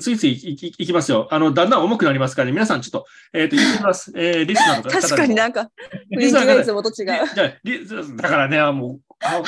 [0.00, 1.28] 次々いきいきますよ。
[1.30, 4.12] あの、だんだん重くなりますからね、皆さんちょっと、えっ、と、言ってきます。
[4.16, 5.70] えー、リスナーの方 確かになんか、
[6.10, 7.06] リスナーがいつもと違う。
[7.06, 9.42] じゃだからね、もう、あ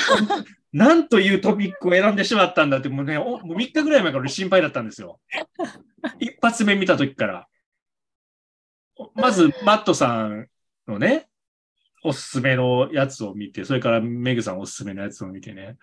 [0.72, 5.20] なんというトピックを選んでしまったんだって、もうね、おもう3日ぐらい前から俺心配だったんですよ。
[6.18, 7.46] 一発目見たときから。
[9.14, 10.48] まず、マットさん
[10.86, 11.28] のね、
[12.02, 15.76] おすすめのやつを見て、それからメグさんおすすめのやつを見てね、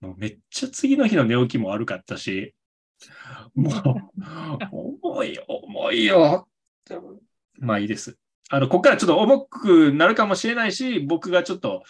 [0.00, 2.54] もうめっちゃ次の日の寝起きも悪かったし、
[3.54, 6.48] もう、重いよ、重いよ。
[7.58, 8.16] まあいいです。
[8.50, 11.82] あの、ここからちょっと重くなるかもしれないし、僕がちょっと、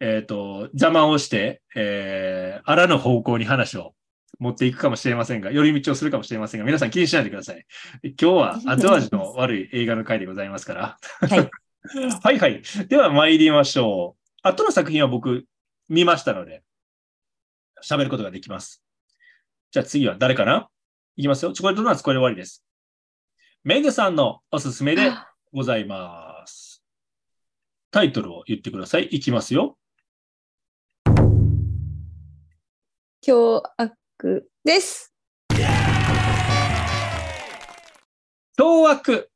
[0.00, 3.94] えっ、と、邪魔をして、えー、あらぬ方向に話を
[4.38, 7.64] 持っていくかもしれませんが、寄り道をするかもしれませんが、皆さん気にしないでください。
[8.02, 10.98] 今日は後味の悪い映画の回でございますから。
[11.20, 11.50] はい。
[12.22, 12.62] はいはい。
[12.88, 14.30] では参りましょう。
[14.42, 15.46] 後の作品は僕
[15.88, 16.62] 見ましたので、
[17.82, 18.83] 喋ることができます。
[19.74, 20.68] じゃあ次は誰かな？
[21.16, 21.52] いきますよ。
[21.52, 22.64] チョコレートドーナツこれで終わりです。
[23.64, 25.10] メグさんのおすすめで
[25.52, 26.84] ございます。
[27.90, 29.06] タイトルを言ってください。
[29.06, 29.76] いきますよ。
[33.20, 35.12] 凶悪です。
[38.56, 39.28] 凶悪。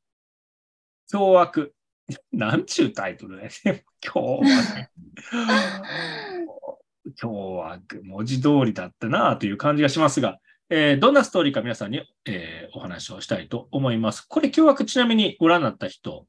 [1.11, 1.75] 凶悪。
[2.31, 3.85] なんちゅうタイトルだよね。
[4.01, 4.89] 凶悪。
[7.17, 8.03] 凶悪。
[8.05, 10.39] 文字通りだったなという感じがしますが、
[10.71, 14.23] えーどんなストーリーか皆さんに、えーお話をしたいと思います。
[14.29, 16.27] これ、凶悪ちなみにご覧になった人。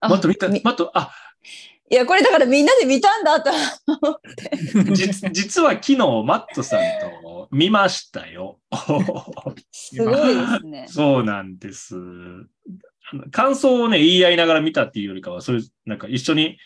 [0.00, 1.12] あもっと見た、みもっと、あ、
[1.92, 4.94] いや、これだからみんなで見たんだと思って。
[4.94, 6.80] 実 実は昨日、マットさん
[7.22, 8.60] と見ましたよ。
[9.72, 10.86] すごいですね。
[10.88, 11.96] そうなんです。
[13.32, 16.58] 感想をね、言い合いながら見たっていうよりかは、そういう、なんか一緒に、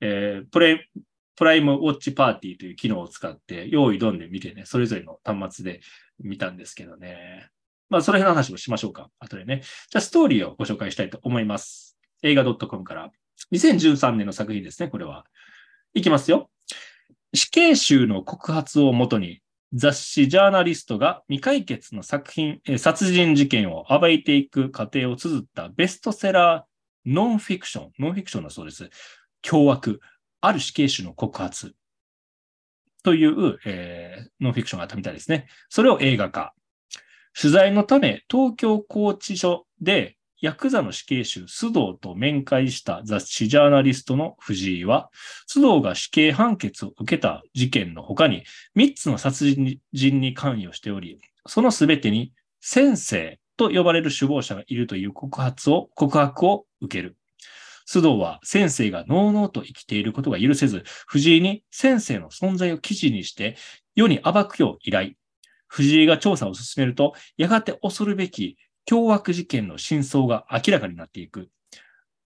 [0.00, 0.88] えープレ、
[1.36, 5.80] プライムウォッチパーティーという機能を使って、用意どんで見てね、それぞれの端末で
[6.20, 7.48] 見たんですけどね。
[7.90, 9.10] まあ、その辺の話もしましょうか。
[9.18, 9.62] 後でね。
[9.90, 11.98] じゃあ、ストーリーをご紹介したいと思います。
[12.22, 13.10] 映画 .com から。
[13.52, 15.26] 2013年の作品ですね、これは。
[15.92, 16.50] いきますよ。
[17.34, 19.40] 死刑囚の告発をもとに、
[19.72, 28.88] 雑誌ジャーナリストが未解決の作品、殺人事件を暴いていく過程を綴ったベストセラーノンフィクション、ノンフィクションだそうです。
[29.44, 30.00] 凶悪、
[30.40, 31.74] ある死刑囚の告発
[33.02, 35.46] という、えーノンフィクションがあったみたいですね。
[35.68, 36.54] それを映画化。
[37.38, 45.10] 取材のため東京拘置所でヤクザの死刑囚須藤と面会した雑誌ジャーナリストの藤井は、
[45.48, 48.44] 須藤が死刑判決を受けた事件の他に
[48.76, 57.16] 3つの殺人に関与しており、そのすべてに先生と呼ばれる首謀者がいるという告発を、告白を受ける。
[57.86, 63.56] 須藤は先生が濃々と生きていることが許せず、藤井に先生の存在を記事にして
[63.94, 65.12] 世に暴くよう依頼。
[65.66, 71.48] 藤井が調査を進めると、やがて恐るべき凶悪事件の真相が明らかになっていく。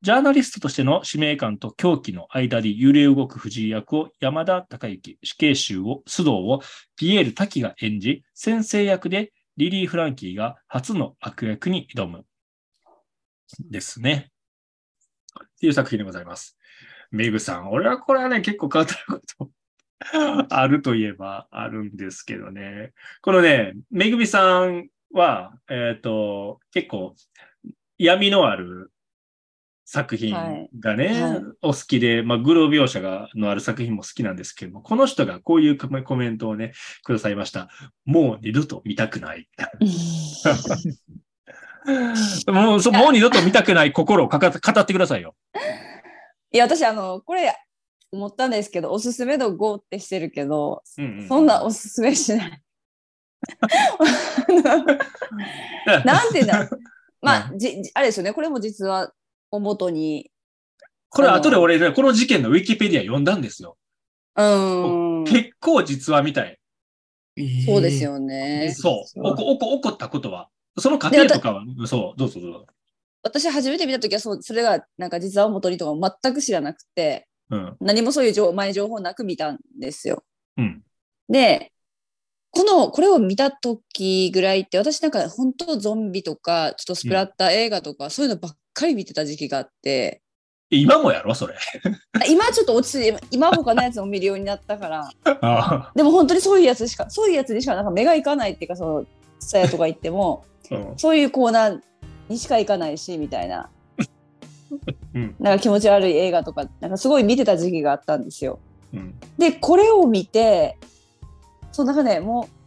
[0.02, 6.62] ジャーナリストとしての使命感と狂気の間に揺れ動く藤井役を山田孝之、死刑囚を、須藤を
[6.96, 12.24] ピエール滝が演じ、先生役でリリー・フランキーが初の悪役に挑む。
[13.70, 14.32] ですね。
[15.60, 16.58] っていう作品でございます。
[17.12, 19.52] メグさん、俺はこれはね、結構語ること
[20.50, 22.94] あるといえばあるんですけどね。
[23.22, 27.14] このね、めぐみさんは、えっ、と、結構
[27.98, 28.94] 闇のある
[29.84, 30.34] 作品
[30.80, 36.72] がね、はいはいお好きで、まあ、グロ描写がのある作品も好きなんですけども、この人がこういうコメントをね、
[37.04, 37.68] くださいました。
[38.06, 39.50] もう二度と見たくない。
[42.48, 45.36] もうそもう二度と見たくない心をかか語ってくださいよ。
[46.52, 47.54] いや、私、あの、これ、
[48.12, 52.62] 思ったんですけど、おすすめ度5ってしてるけど、うんうんそんなおすすめしない。
[56.04, 56.70] なんていうんだ。
[57.22, 59.14] まあ、じじあれですよね、これも実は、
[59.52, 60.32] をもとに、
[61.10, 63.78] これ後で俺ね、この事件のウィキペディア読んだんですよ。
[64.36, 66.60] うーん、結構実話みたい。
[67.66, 68.04] そうです。
[68.04, 68.74] よね。
[68.76, 69.22] そう。
[69.24, 70.50] おこ、おこ、起こったことは。
[70.80, 72.66] その過程とかは、そう、どうぞどうぞ。
[73.22, 77.78] 私初めて見たときはそう、それがなんか実話をもとにとか全く知らなくて、うん。
[77.80, 80.24] 何もそういう情前情報なく見たんですよ。
[80.58, 80.84] うん。
[81.28, 81.72] で、
[82.52, 90.22] この、これを見た時ぐらいって、私なんか本当ゾンビとか、ちょっとスプラッター映画とか、そういうのばっかり見てた時期があって、
[90.72, 91.34] 今もやろ？
[91.34, 91.56] それ。
[92.14, 95.10] あ今ちょっと落ち着いて、今他のやつも見るようになったから、
[95.42, 99.06] あでも本当にそういうやつしか、そういうやつにしかなんか目がいかないっていうか、その、
[99.40, 100.76] さやとか行っても、あ。
[100.76, 100.94] うん。
[100.98, 101.82] そういうコーナー
[102.30, 103.70] にしか行かないし、みたいな。
[105.14, 105.36] うん。
[105.40, 108.60] なんか気持ち悪い映画とか、なんかすごい見てた時期があったんですよ。
[108.94, 109.16] うん。
[109.38, 110.78] で、これを見て、
[111.72, 112.60] そうなんかね、もう、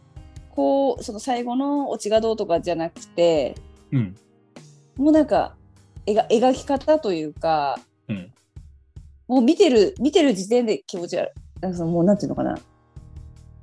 [0.55, 3.55] こうその最後のオチがどうとかじゃなくて
[3.91, 4.15] うん。
[4.97, 5.55] もうなんか
[6.05, 8.31] 描描き方というかうん。
[9.27, 12.57] もう見てる見てる時点で気持ち悪いなんかそのもうなんていうのかな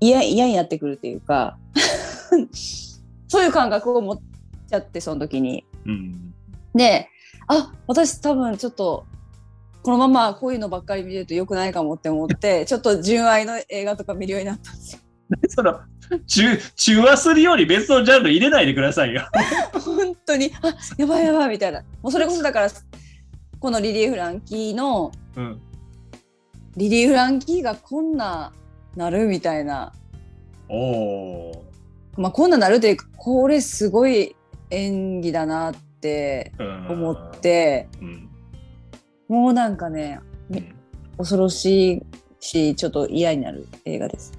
[0.00, 1.58] 嫌嫌になってくるっていうか
[3.30, 4.20] そういう感覚を持っ
[4.68, 5.64] ちゃってその時に。
[5.86, 6.34] うん。
[6.74, 7.08] で
[7.46, 9.06] あ私多分ちょっと
[9.82, 15.00] このままこういうのばっかり見ると良くないかもって思って ちょっと純愛の映画とか見るようになったんですよ。
[15.48, 15.78] その、
[16.26, 19.22] 中、中和するように別のジャンル入れないでくださいよ。
[19.84, 22.68] 本当にあやばいやばいみたいなもうそれこそだから
[23.60, 25.60] このリリー・フランキーのうん。
[26.76, 28.52] リリー・フランキーがこんな
[28.96, 29.92] なるみたいな、
[30.68, 31.69] おお
[32.20, 34.36] まあ、こんななるというかこれすごい
[34.68, 36.92] 演技だなってー。
[36.92, 37.30] 思っ。
[37.40, 38.28] てうん。
[39.28, 40.20] もうなんかね
[40.50, 40.74] うん
[41.16, 42.02] 恐ろしい
[42.40, 44.32] しちょっと嫌になる映画です。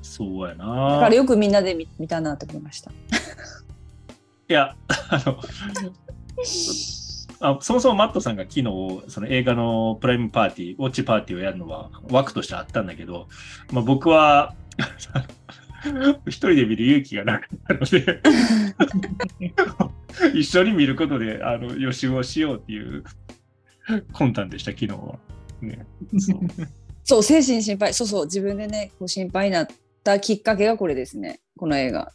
[0.00, 0.64] そうやな。
[0.64, 1.14] だかなら。
[1.14, 2.90] よくみんなで見見たなと思いました。
[2.90, 5.36] いや、あの、
[7.40, 8.64] あそもそもマットさんが昨日、
[9.08, 13.28] その映画のプライムパーティー、ウォッチパーティーをやるのは枠としてあったんだけど、
[13.72, 14.54] まあ、僕は、
[16.26, 18.20] 一人で見る勇気がなかったので、
[20.38, 23.04] 一緒に見ることで、あの、予習をしようっていう
[24.12, 25.18] 魂胆でした、昨日は。
[25.60, 25.86] ね、
[27.04, 29.66] そう 精神心配そうそう自分でねこう心配になっ
[30.04, 32.12] たきっかけがこれですねこの映画。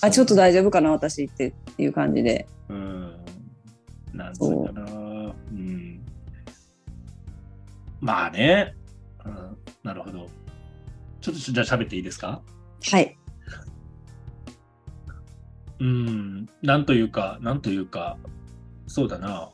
[0.00, 2.46] あちょっと大丈夫かな私ってっていう感じで。
[2.70, 3.14] うん。
[4.14, 4.82] なんつうかな。
[4.82, 6.00] うん。
[8.00, 8.74] まあね。
[9.24, 10.28] うん、なるほど。
[11.20, 12.42] ちょっとじゃあ喋っていいですか？
[12.90, 13.16] はい。
[15.80, 16.48] うん。
[16.62, 18.18] なんというか、なんというか、
[18.86, 19.50] そうだな。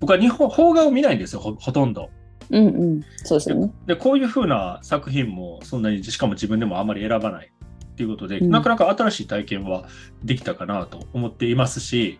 [0.00, 2.10] 僕は日本、邦画を見ないんですよ、ほほとんど。
[2.50, 3.72] うんうんそうですよね。
[3.86, 7.52] で、こういう風な作品もそんなに、しかも自分でもあまり選ばない
[7.84, 9.86] っていうことで、うんなかなか新しい体験は
[10.24, 12.18] できたかなと思っていますし、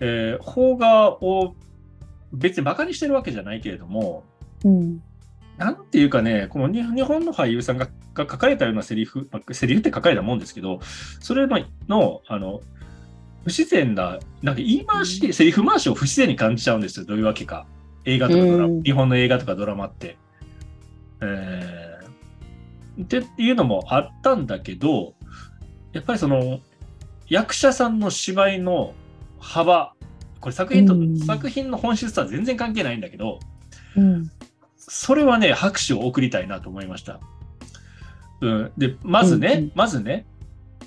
[0.00, 1.54] えー邦画を
[2.32, 4.24] 別にバカにしてるわけじゃないけれども、
[4.64, 5.02] うん
[5.56, 10.80] なんていうかね、この日日本の俳優さんがが書かれたようなセリフ、まあセリフって書かれたもんですけど、
[11.20, 11.58] それの、
[11.88, 12.60] のあの、
[13.44, 17.66] 不自然な、なんか言い回し、セリフ回しを不自然に感じちゃうんですよ、どういうわけか。
[18.04, 20.16] 映画とかドラマ、うん日本の映画とかドラマって。
[21.20, 25.14] えー、っていうのもあったんだけど、
[25.92, 26.60] やっぱりその、
[27.28, 28.94] 役者さんの芝居の
[29.40, 29.94] 幅、
[30.40, 31.18] これ作品と、うん。
[31.18, 33.40] 作品の本質とは全然関係ないんだけど、
[33.96, 34.30] うん。
[34.76, 37.20] それはね、拍手を送りたいなと思いました。
[38.40, 39.72] うん、で、まずね、うんうん。
[39.74, 40.26] まずね、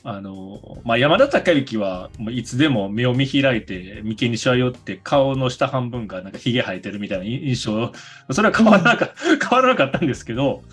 [0.04, 7.92] あの、まあ、山田孝之は、もういつでも目を見開いて、眉間にしわ寄って、顔の下半分がなんか髭生えてるみたいな印象、
[8.32, 10.64] それは変わらなか,、変わらなかったんですけど、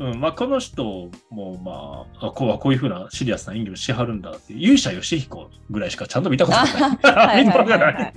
[0.00, 6.72] うん、まあ、この人も、まあ、あこうこういうふうなシリアスな演技をしはるんだって勇者ヨシヒコぐらいしかちゃんと見たことあない。
[7.04, 8.12] はい 見たことない。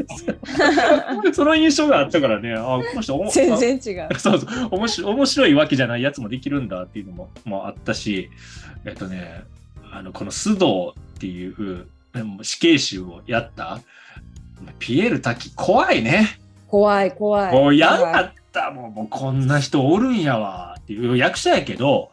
[1.33, 4.17] その印象があったからね、あ、この人お、全然違う。
[4.17, 8.29] そうそう面白い面白いわけじゃないやつもできるんだっていうのももあったし、
[8.85, 9.43] えっとね、
[9.91, 13.81] あのこの須藤っていうでも死刑囚をやった
[14.79, 16.39] ピエール滝怖いね。
[16.67, 17.53] 怖い怖い。
[17.53, 22.11] もう嫌だったもうもうこんな人おるんやわっていう役者やけど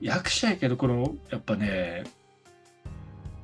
[0.00, 2.04] 役者やけどこのやっぱね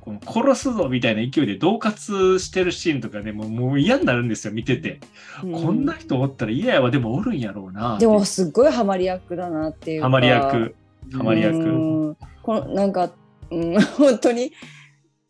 [0.01, 4.99] この殺すぞみたいな勢いで恫喝してるシーンとかねもうもう嫌になるんですよ見てて、
[5.43, 5.51] うん。
[5.53, 6.89] こんな人おったら嫌やわ。
[6.89, 10.05] でもおるんやろうなでもすっごいハマり役だなっていうか。
[10.05, 10.75] ハマり役。
[11.13, 11.57] ハマり役。
[11.57, 11.61] う
[12.11, 12.17] ん。
[12.41, 13.11] このなんか、
[13.51, 14.51] うん、 本当に。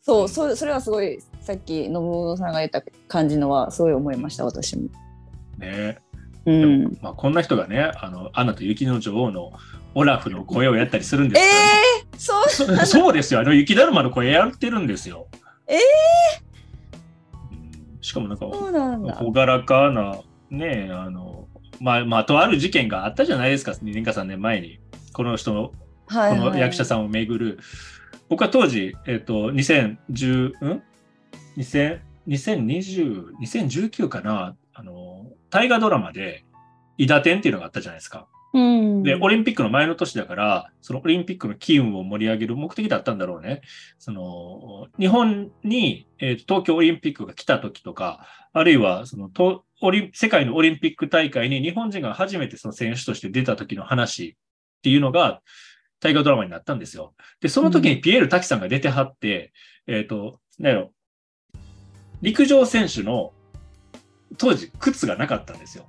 [0.02, 4.88] そうそそれはすごいさっき信夫さんが言った感じのはすごい思いました私も。
[5.58, 5.98] ね。
[6.09, 6.09] で
[6.50, 6.82] うん。
[6.84, 9.52] も、まあ、こんな人がね「あのアナと雪の女王」の
[9.94, 12.76] オラフの声をやったりするんですえよ、ー、そう。
[12.76, 13.40] そ そうですよ。
[13.40, 15.26] あの雪だるまの声やってるんですよ。
[15.66, 15.76] えー。
[17.52, 17.98] うん。
[18.00, 18.46] しかもなんか。
[18.46, 20.18] 朗らかな。
[20.50, 21.46] ねあの
[21.80, 23.72] まあまあとある事件があったじゃないですか。
[23.72, 24.80] 2年か3年前に。
[25.12, 25.72] この人の
[26.06, 26.40] はいはい。
[26.40, 27.58] この役者さんをめぐる、
[28.28, 30.82] 僕は当時、えっと2010ん
[31.56, 34.56] ？2000 2020 2019かな
[35.50, 36.44] 大河ドラマで
[36.98, 38.28] 「伊達天」っていうのがあったじゃないですか。
[38.52, 43.60] うん、で、オリンピックの前の年だから、そのオリンピックの機運を盛り上げる目的だったんだろうね。
[43.98, 54.36] その、日本に、えー東京オリンピックが来た時とか、あるいは、その、とオリン世界のオリンピック大会に日本人が初めてその選手として出た時の話
[54.78, 55.42] っていうのが、
[56.00, 57.14] 大河ドラマになったんですよ。
[57.40, 59.52] で、その時にピエール滝さんが出てはって、
[59.86, 60.92] えっ、と、なんやろ、
[62.20, 63.32] 陸上選手の、
[64.38, 65.86] 当時、靴がなかったんですよ。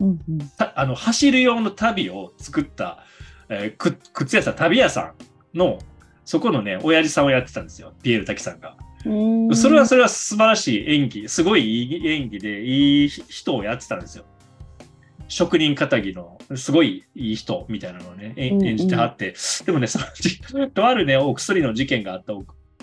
[0.00, 2.98] うんうんたあの走る用の旅を作った
[3.48, 5.14] えーく靴屋さん、旅屋さ
[5.54, 5.78] んの、
[6.24, 8.76] そこのね、親父さんをやってたんですよ、ピエール滝さんが。
[9.04, 14.24] うんそれはそれは素晴らしい演技、すごいいい演技で、いい人をやってたんですよ。
[15.28, 19.34] 職人かたぎの、すごいいい人みたいなのをね、演じてはって、
[19.64, 20.40] でもね、そのじ
[20.74, 22.32] とあるね、お薬の事件があった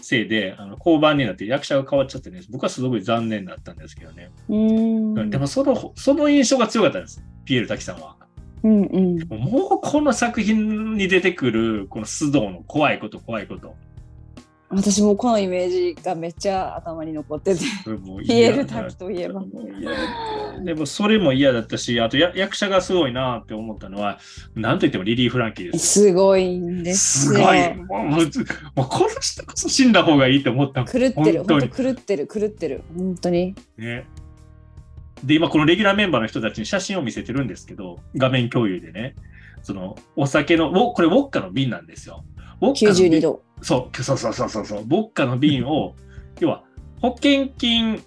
[0.04, 4.30] せいで、あの交番になって役者が変わっちゃってね、僕はすごい残念だったんですけどね。
[4.50, 8.16] うんでもその、その印象が強かったんです、ピエール滝さんは。
[8.64, 13.76] うんうんもうこの作品に出てくる、この須藤の怖いこと、怖いこと。
[14.76, 17.64] 私もこのイメージがめっちゃ頭に残ってて。
[17.90, 19.44] もうピエール嫌だ滝といえば。
[20.64, 24.20] でもそれも嫌だったし、あとや役者がすごいなって思ったのは、
[24.56, 26.02] なんといってもリリー・フランキーです。
[26.02, 27.36] すごいんですよ。
[27.36, 27.76] すごい。
[27.76, 28.40] もうもうず
[28.76, 31.44] もうこの人こそ死んだ方がいいって思った狂ってる。
[31.44, 32.28] 本当狂ってる。
[32.28, 32.84] 狂ってる。
[32.96, 33.56] 本当に。
[33.78, 34.06] ね。
[35.24, 39.16] で、今このレギュラーメンバーの人たちに写真を見せてるんですけど、画面共有でね、
[39.62, 42.26] そのお酒の、これウォッカの瓶なんですよ。
[42.62, 43.20] ウォッカの瓶。
[43.20, 45.96] 92度そう、そうそうそうそうそう、ウォッカの瓶を、
[46.40, 46.64] 要は
[47.02, 48.04] 保険金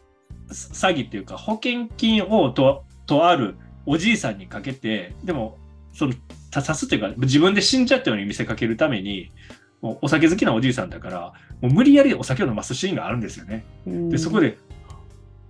[0.48, 5.58] 詐欺っていうか、保険金をととあるおじいさんにかけて、でも、
[5.92, 6.14] その、
[6.50, 9.32] 他殺すっていうか、自分で死んじゃったように見せかけるために、
[9.80, 13.64] もうお酒好きなおじいさんだから、もう無理やりお酒を飲ますシーンがあるんですよね。
[13.86, 14.58] で、そこで、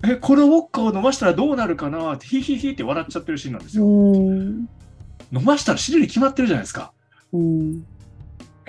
[0.04, 2.14] え、このウォッカを飲ましたらどうなるかな？
[2.14, 3.86] って、ヒヒヒって笑っちゃってるシーンなんですうよ。
[3.86, 4.68] ん
[5.32, 6.92] 飲ましたら死ぬに決まってるじゃないですか。
[7.32, 7.86] うん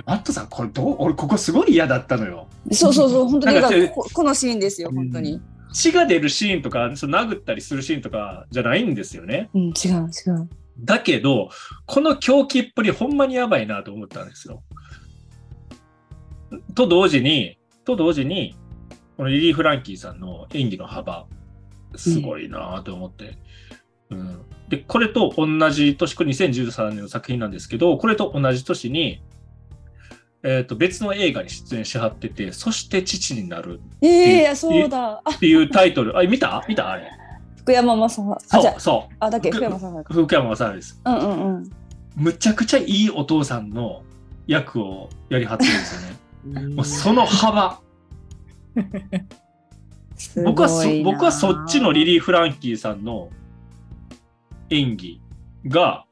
[0.05, 2.47] マットさん、これどう俺、ここすごい嫌だったのよ。
[2.71, 5.41] そうそうそう本当にここのシーンですよ本当に
[5.73, 9.49] 血が出るシーンとか、その殴ったりするシーンとかじゃないんですよね。
[9.53, 10.49] うん違う違う
[10.79, 11.49] だけど、
[11.85, 14.63] この狂気っぷりほんまにやばいなと思ったんですよ。
[16.75, 18.55] と同時に、と同時に、
[19.17, 21.25] このリリー・フランキーさんの演技の幅、
[21.95, 23.37] すごいなと思って。
[24.09, 29.21] うん、で、これと同じ年、これ2013年の作品なんですけど、これと同じ年に、
[30.43, 36.63] えー、と別の映画に出演しはってて、そして父になるええそうだあっていうタイトル、あ、見た？
[36.67, 36.91] 見た？
[36.91, 37.11] あれ。
[37.57, 39.15] 福山雅治あそじゃう、そう。
[39.19, 39.51] ああだっけ？
[39.51, 41.01] 福山雅治か福山雅治です。
[41.05, 41.71] うんうんうん
[42.15, 44.01] むちゃくちゃいいお父さんの
[44.47, 46.03] 役をやりはってるんです
[46.53, 46.67] よね。
[46.73, 47.79] もうその幅。
[50.15, 53.29] す僕はそごいな僕はそっちのリリー・フランキーさんの
[54.71, 55.21] 演技
[55.67, 56.05] が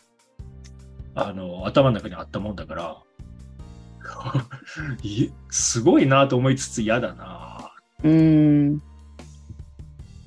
[1.16, 3.05] あの頭の中にあったもんだからい
[5.50, 7.72] すごいなと思いつつ嫌だな。
[8.04, 8.82] うん。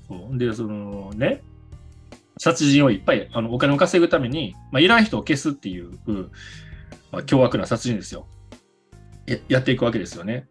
[0.08, 0.38] そう。
[0.38, 1.42] でそのね。
[2.40, 5.90] 殺人をいっぱいあのお金を稼ぐために、まあ、いらん人を消すっていう、
[7.10, 8.28] まあ、凶悪な殺人ですよ。
[9.26, 10.46] ややっていくわけですよね。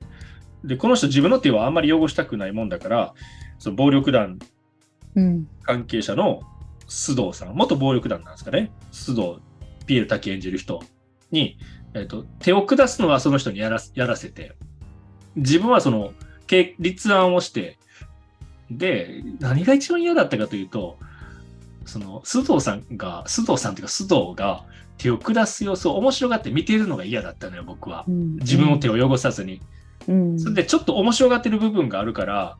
[0.65, 3.13] でこの人自分の手はあんまり汚したくないもんだから
[3.57, 4.38] その暴力団
[5.17, 5.48] うん。
[5.63, 6.41] 関係者の
[6.88, 9.41] 須藤さん、元暴力団なんですかね、須藤、
[9.86, 10.81] ピエール滝演じる人
[11.31, 11.57] に、
[11.94, 14.56] えっと手を下すのはその人にやらやらせて、
[15.36, 16.13] 自分はその
[16.48, 17.77] け立案をして、
[18.72, 20.98] で、何が一番嫌だったかというと、
[21.86, 24.63] その須藤さんが、須藤さんというか須藤が
[24.98, 28.03] 手を下す様子を面白がって見ているのが嫌だったのよ、僕は。
[28.08, 29.62] 自分の手を汚さずに。
[30.08, 32.58] うんそれでちょっと面白がってる部分があるから、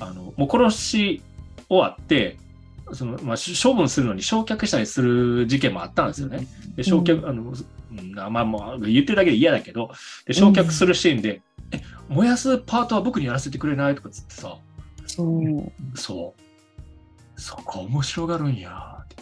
[0.00, 1.22] あのもう殺し
[1.68, 2.36] 終わって、
[2.92, 6.46] そのまあ、し処分するのに焼却したりする事件もあったんですよね。
[6.76, 7.54] で焼却、あのうん
[8.14, 9.90] まあまあ、言ってるだけで嫌だけど、
[10.26, 14.58] で焼却するシーンで、え、燃やすパートは僕にやらせてくれないとかつってさ、
[15.06, 15.98] そう。
[15.98, 18.98] そう、そこ面白がるんや。
[19.04, 19.16] って。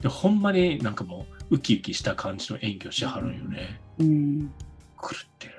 [0.00, 3.80] で、ほんまになんかもう、ウキウキした感じの演技をしはるんよね。
[3.98, 4.48] うん。
[5.00, 5.55] 狂ってる。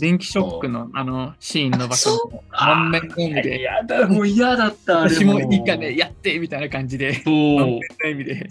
[0.00, 2.10] 電気ショックのあのシーンの場所。
[2.30, 5.40] も満面の意味で、嫌だ、もう嫌だった、あれ私も。
[5.40, 7.56] いいかね、やってみたいな感じで、そう。
[7.56, 8.48] 満面の意味で。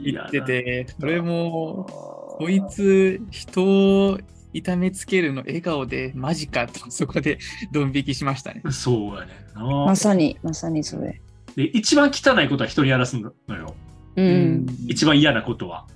[0.00, 4.18] 言ってて、それも、ここいつ、人を
[4.52, 7.38] 痛めつけるの笑顔で、マジかと、そこで
[7.72, 8.62] ドン引きしましたね。
[8.70, 9.26] そうやね
[9.56, 9.64] んな。
[9.86, 9.96] ま。
[9.96, 11.20] さにまさにそれ。
[11.56, 13.74] で、一番汚いことは人にやらすのよ。
[14.16, 14.66] うん。
[14.86, 15.86] 一番嫌なことは。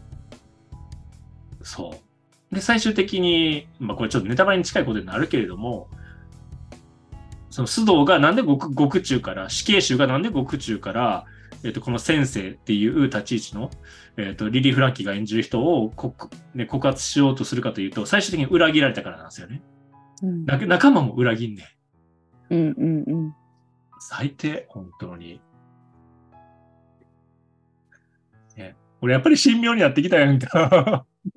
[1.63, 2.08] そう。
[2.53, 5.89] で、最終的に、まあこれちょっとネタバレに近いことになるけれども、
[7.51, 11.27] その須藤がなんで獄獄中から、死刑囚がなんで獄中から、
[11.65, 13.71] えっとこの先生っていう立ち位置の、
[14.17, 19.63] えっとリリー・フランキーが演じる人を告,、ね、告発しようとするかというと、最終的に裏切られたからなんですよね。
[20.23, 21.65] うんな仲間も裏切んね
[22.51, 22.55] ん。
[22.55, 23.35] うんうんうん
[24.01, 25.41] 最低、本当に。
[29.01, 31.07] 俺やっぱり神妙になってきたやんか。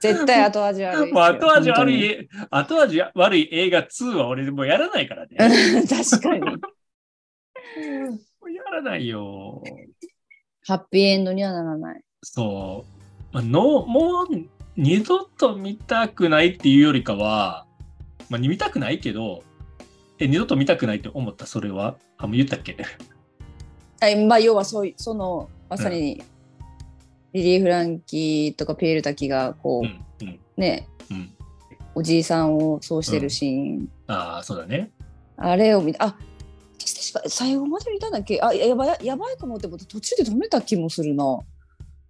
[0.00, 5.36] 絶対後味悪いもう後味悪本い、後味悪い映画2は俺もうやらないからね。
[5.88, 6.52] 確かにも
[8.46, 9.62] うやらないよ。
[10.66, 12.84] ハッピーエンドにはならないそ
[13.32, 14.26] う、まあの、もう
[14.76, 17.66] 二度と見たくないっていうよりかは、
[18.30, 19.42] まあ、見たくないけど、
[20.18, 21.96] え、二度と見たくないって思った、それは？
[22.18, 22.76] あ、もう言ったっけ？
[24.04, 26.22] はいまあ、要はそういうそのまさに、
[27.32, 31.30] リリー・フランキーとかペール滝がこう、ねうん。
[31.94, 34.90] おじいさんをそうしてるシーン、ああ、そうだね。
[35.38, 36.16] あれを見たあ
[36.78, 38.40] 私確か最後まで見たんだっけ？
[38.42, 41.38] あやばいやばいかもって思って途中で止めた気もするな。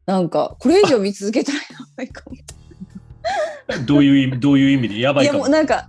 [0.06, 1.64] なんかこれ以上見続けたらや
[1.96, 2.36] ばいかも
[3.86, 5.44] どういう意味、どういう意味でやばいやいかも。
[5.44, 5.88] もうなんか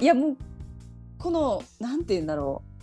[0.00, 0.36] いやもう
[1.18, 2.73] このなんて言うんだろう、うん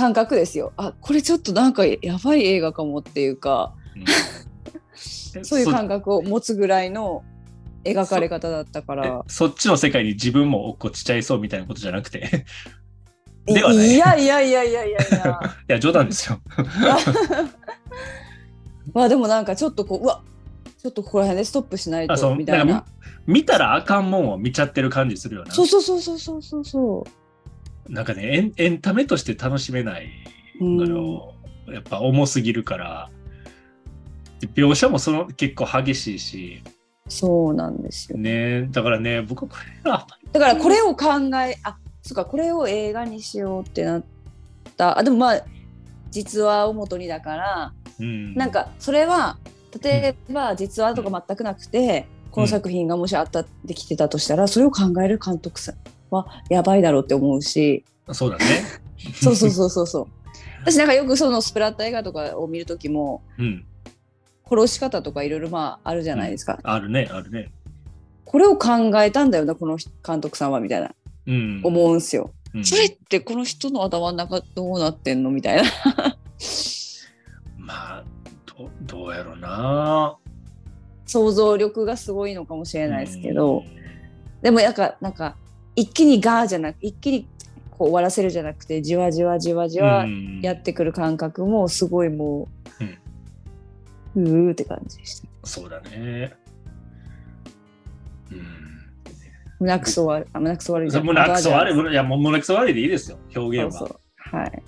[0.00, 0.72] 感覚ですよ。
[0.78, 3.74] あこれちょっとなんかやばい映画かもっていうか。
[3.94, 4.04] うん。
[5.44, 7.22] そういう感覚を持つぐらいの
[7.84, 9.22] 描かれ方だったかえら。
[9.28, 12.46] そっちの世界に自分も落っこちちゃいそうみたいなことじゃなくて。
[13.44, 13.88] ではない。
[13.88, 14.98] いやいやいやいやいや。
[15.02, 16.40] い やいや、冗談ですよ。
[18.94, 20.22] まあでもなんかちょっとこううわ
[20.78, 22.86] ちょっとここら辺でストップしないとみたいな。
[23.26, 25.52] 見たらあかんもんを見ちゃってる感じするよな。
[25.52, 26.64] そうそうそうそうそうそう。
[26.64, 27.06] そ
[27.88, 30.08] なんかねエン、エンタメとして楽しめない
[30.60, 31.34] のよ。
[31.68, 33.10] やっぱ重すぎるから。
[34.40, 36.62] で描写もその結構激しいし、
[37.06, 38.18] うそうなんですよ。
[38.18, 41.06] ね、だからね、僕はこれは、だからこれを考
[41.46, 44.04] えあそうかこれを映画にしようってなっ
[44.76, 44.98] た。
[44.98, 45.44] あでもまあ
[46.10, 47.72] 実話を元にだから。
[47.98, 49.36] うん、なんかそれは
[49.82, 55.74] 例えば実話とか全くなくて、この作品がもしあったできてたとしたらそれを考える監督さん
[56.10, 58.44] はやばいだろうって思うしそうだね。
[59.22, 60.06] そうそうそうそうそう
[60.62, 63.64] 私なんかよくそのスプラッタ映画とかを見る時もうん。
[64.50, 67.52] 殺し方とかいろいろまああるじゃないですか、あるね、あるね。
[68.24, 70.92] これを考えたんだよなこの監督さんはみたいな
[71.26, 71.60] うん。
[71.62, 76.16] 思うんすよ、うんそれってこの人の頭の中どうなってんのみたいな
[77.56, 78.04] まあ
[78.44, 80.16] ど、どうやろうな。
[81.06, 83.62] 想像力がすごいのかもしれないですけど、
[84.42, 85.36] でもなんかなんか
[85.76, 87.26] 一気にガーじゃなく一気に
[87.70, 92.48] こう終わらせるじゃなくてじわじわじわじわうんやってくる感覚もすごいも
[94.14, 95.28] う、うーって感じでした。
[95.44, 96.34] そうだね。
[98.30, 98.60] うん。
[99.60, 100.28] 胸くそ悪い。
[100.32, 100.90] あ 胸くそ悪い。
[100.90, 101.88] 胸くそ悪い。
[101.90, 101.92] い。
[101.92, 103.78] いや、もう胸くそ悪いでいいですよ、表現は。
[103.78, 104.00] そうそ
[104.34, 104.36] う。
[104.36, 104.62] はい。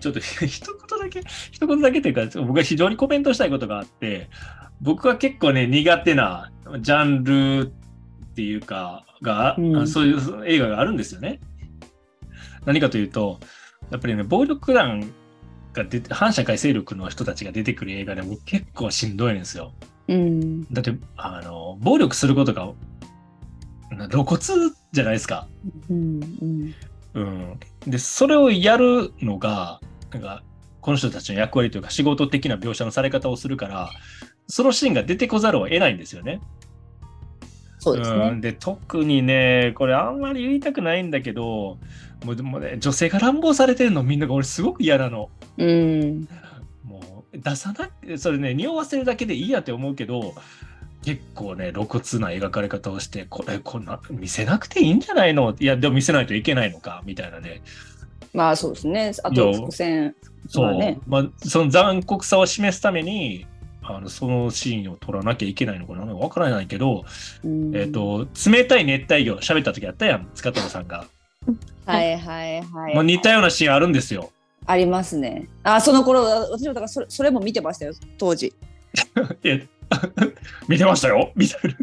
[0.00, 4.28] ちょっと 一言だけ、一言だけというか、僕は非常にコメントしたいことがあって、
[4.80, 7.72] 僕は結構ね、苦手なジャンル
[8.36, 11.40] っていうか、が、うんあそういう映画があるんですよね。
[12.66, 13.40] 何かというと、
[13.90, 15.10] やっぱりね、暴力団
[15.72, 19.72] が出て、反社会勢力の人たちが出てくる映画でも結構しんどいんですよ。
[20.08, 20.70] うん。
[20.70, 22.74] だって、あの、暴力することが、
[23.90, 24.38] な露骨
[24.92, 25.48] じゃないですか。
[25.88, 26.20] うん。
[26.42, 26.74] うん。
[27.14, 27.60] うん。
[27.86, 29.80] で、それをやるのが、
[30.12, 30.42] なんか、
[30.82, 33.90] この人たちの役割というか仕事的な描写のされ方をするから、
[34.46, 36.40] そのシーンが出てこざるを得ないんですよね。
[37.92, 38.30] そうですね。
[38.30, 41.78] ん、で特にね、これあんまり言いたくないんだけど、
[42.24, 45.30] もうでもね、女性が乱暴されてるのみんなが俺すごく嫌なの。
[45.58, 46.28] うん。
[46.84, 50.34] もう出さなくそれね、匂わせるだけでいいやって思うけど、
[51.04, 55.54] 結構ね、露骨な描かれ方をして、これ、こんな、見せなくていいんじゃないの？
[55.60, 57.62] いや、でも見せないといけないのか、みたいなね。
[58.34, 59.12] まあそうですね。
[59.22, 60.16] あと伏線。
[60.48, 63.46] そう、まあ、その残酷さを示すために、
[63.88, 66.04] あのそのシーンを撮らなきゃいけないのかな？
[66.14, 67.04] わからないけど、
[67.44, 67.90] うんえっ、。
[67.90, 71.06] と、冷たい熱帯魚、喋った時あったやん、塚田さんが。
[71.84, 72.94] はいはいはい。
[72.94, 74.32] もう似たようなシーンあるんですよ。
[74.66, 75.48] ありますね。
[75.62, 78.52] あ、その頃、私もだからそれそれも見てましたよ、当時。
[79.44, 79.66] え
[80.68, 81.76] 見てましたよみたい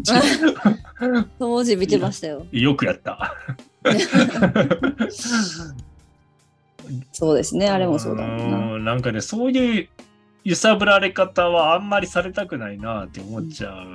[1.08, 1.28] な。
[1.40, 2.46] 当時見てましたよ。
[2.52, 3.36] よくやった。
[7.12, 8.78] そうですね、あれもそうだな。
[8.78, 9.88] んなんかね、そういう
[10.44, 13.86] 揺さぶられ方はあんまりされたくないなって思っちゃう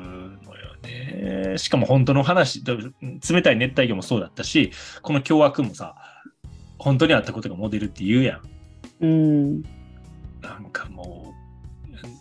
[0.44, 1.58] のよね。
[1.58, 5.94] しかも本当の話、冷たい熱帯魚もそうだったし、この凶悪もさ、
[6.78, 8.42] 本当にあったことがモデルって言うやん。
[9.00, 9.62] うん。
[10.40, 11.34] なんかも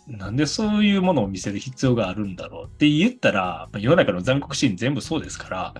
[0.08, 5.74] う、なんでそういうものを見せる必要があるんだろうって言ったら、まあ世の中の残酷シーン全部そうですから、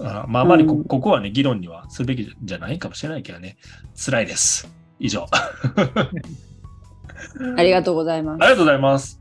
[0.00, 3.56] あまあ、あまりこうんここはね、議論にはするべきじゃないかもしれないけどね、
[3.94, 4.68] 辛いです。
[4.98, 5.26] 以上。
[7.56, 8.42] ありがとうございます。
[8.42, 9.20] ありがとうございます。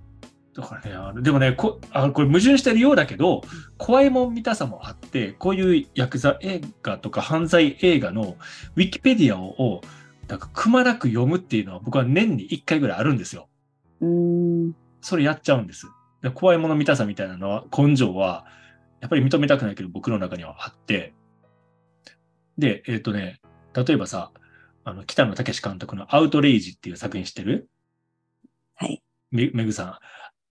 [0.57, 3.41] だからね、あのでもねこあ、これ矛盾してるようだけど、
[3.77, 8.37] 怖いもん見たさもあって、こういうヤクザ映画とか犯罪映画の
[8.75, 9.81] ウィキペディアを、
[10.27, 13.47] なんかくまなく読むっていうのは僕は年に1回ぐらいあるんですよ。
[14.01, 14.75] うん。
[14.99, 15.87] それやっちゃうんです。
[16.23, 18.45] で怖いもの見たさみたいなのは、根性は、
[18.99, 21.13] やっぱり認めたくないけど僕の中にはあって。
[22.57, 23.39] で、えっ、とね、
[23.75, 24.31] 例えばさ、
[24.83, 27.69] あの、北野武監督のアウトレイジっていう作品知ってる？
[28.77, 29.03] はい。
[29.31, 29.97] め、めぐさん。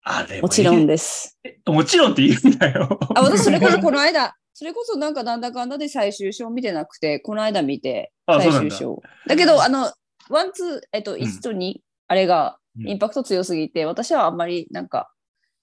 [0.08, 0.94] あれもちろんで。
[0.94, 1.38] です。
[1.66, 3.00] もちろんって言うんだよ。
[3.16, 9.02] あ、私それこそこの間、それこそなんかなんだかんだで最終章見てなくて、この間見て、最終章。
[9.28, 9.92] だけど、あの、
[10.30, 11.76] one、two、えっと、ん1と2、
[12.08, 15.12] あれがうんインパクト強すぎて、私はあんまりなんか、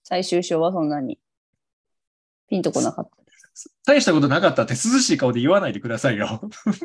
[0.03, 1.19] 最終章はそんなに
[2.49, 3.71] ピンとこなかったです。
[3.87, 6.41] 大したことなかったって涼しい顔で言わないでくださいよ。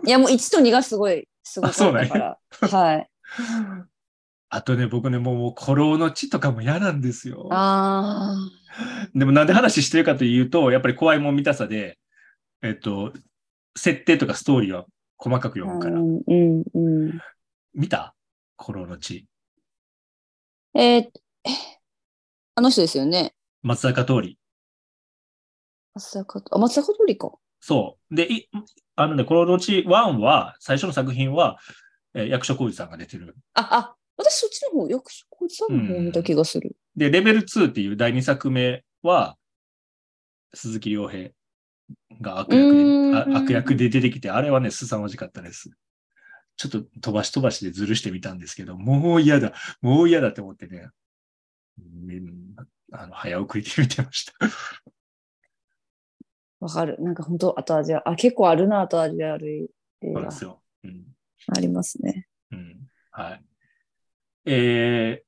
[0.05, 2.79] いや、もう1と2がすごい、すごかそうなんやったから。
[2.79, 3.09] はい。
[4.49, 7.49] あとね、僕ね、もう、もう孤狼の血とかも嫌なんですよ。
[7.51, 8.35] あ
[9.13, 11.97] でもなんで話してるかというと、やっぱり怖いもん見たさで、
[12.61, 13.11] えっと、
[13.75, 14.85] 設定とかストーリーは
[15.17, 15.63] 細かくあ。
[15.63, 15.99] 読むから。
[15.99, 17.19] うん、うん、うん。
[17.73, 18.15] 見た？
[18.57, 19.25] 古老の地。
[20.75, 21.09] えーえ
[22.55, 23.33] あの人ですよね？
[23.63, 24.39] 松坂通り。
[25.93, 27.31] 松坂、あ、松坂通りか。
[27.59, 28.15] そう。
[28.15, 28.47] で、い
[28.95, 31.57] あのね、古老の地1は、最初の作品は、
[32.13, 33.35] えー役所広司さんが出てる。
[33.53, 36.75] あ、あ、私そっちの方、役所広司さんの方を見た気がする。
[36.95, 39.37] で、レベル2っていう第2作目は、
[40.53, 41.29] 鈴木亮平
[42.21, 45.69] が悪役うで悪役で出てきて、あれはね、凄まじかったです。
[46.57, 50.89] ちょっと飛ばし飛ばしでずるしてみたんですけど、もう嫌だ、もう嫌だって思ってね、
[51.77, 52.55] うん
[52.91, 54.33] あの早送りで見てました。
[56.59, 56.97] わかる。
[56.99, 59.69] なんか本当後味は、あ、結構あるな、後味悪い
[60.01, 60.61] 映画そうですよ。
[60.85, 61.05] うん。
[61.55, 62.27] ありますね。
[62.51, 62.87] うん。
[63.11, 63.43] はい。
[64.47, 65.23] え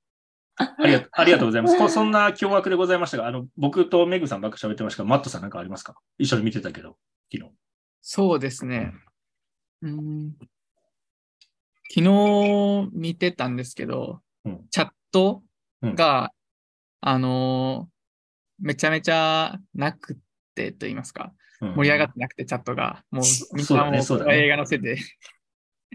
[0.59, 1.77] ー、ありが ありがとうございます。
[1.77, 5.95] こそんな凶悪でございましたが、あの、僕とメグさんばっか喋ってましたが、マットさんなんかありますか？
[6.17, 6.97] 一緒に見てたけど、
[7.31, 7.51] 昨日。
[8.01, 8.93] そうですね。
[9.81, 10.35] うん
[11.91, 15.43] 昨日見てたんですけど、うんチャット
[15.83, 16.31] が、
[17.01, 17.99] あのー
[18.61, 20.17] めちゃめちゃなく
[20.53, 23.03] てと言いますか、うん盛り上がってなくて、チャットが。
[23.09, 24.97] もうそみんなも映画のせ て、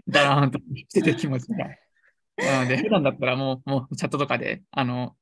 [0.07, 1.67] だらーんとしてて気持ちが。
[2.37, 5.15] なので、普段だったらもう、もうチャットとかで、あの、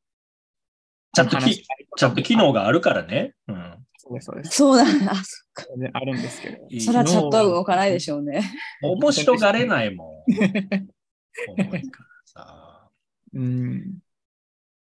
[1.13, 3.35] チャットき話したりとかチャット機能があるからね。
[3.47, 3.85] うん。
[3.97, 4.57] そうです、そうです。
[4.57, 5.11] そうなんだ。
[5.11, 5.23] あそっ
[5.53, 5.65] か。
[5.93, 6.57] あるんですけど。
[6.79, 8.41] それはチャットは動かないでしょうね。
[8.81, 10.33] 面白がれないもん。
[11.61, 12.89] 重いからさ。
[13.33, 13.99] うん。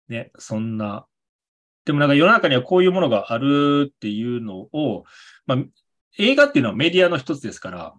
[0.09, 1.07] ね、そんな。
[1.85, 5.05] でもなんか世の中にはこういうものがあるっていうのを、
[5.47, 5.59] まあ、
[6.19, 7.95] 映画っていうのはメディアの一つですから、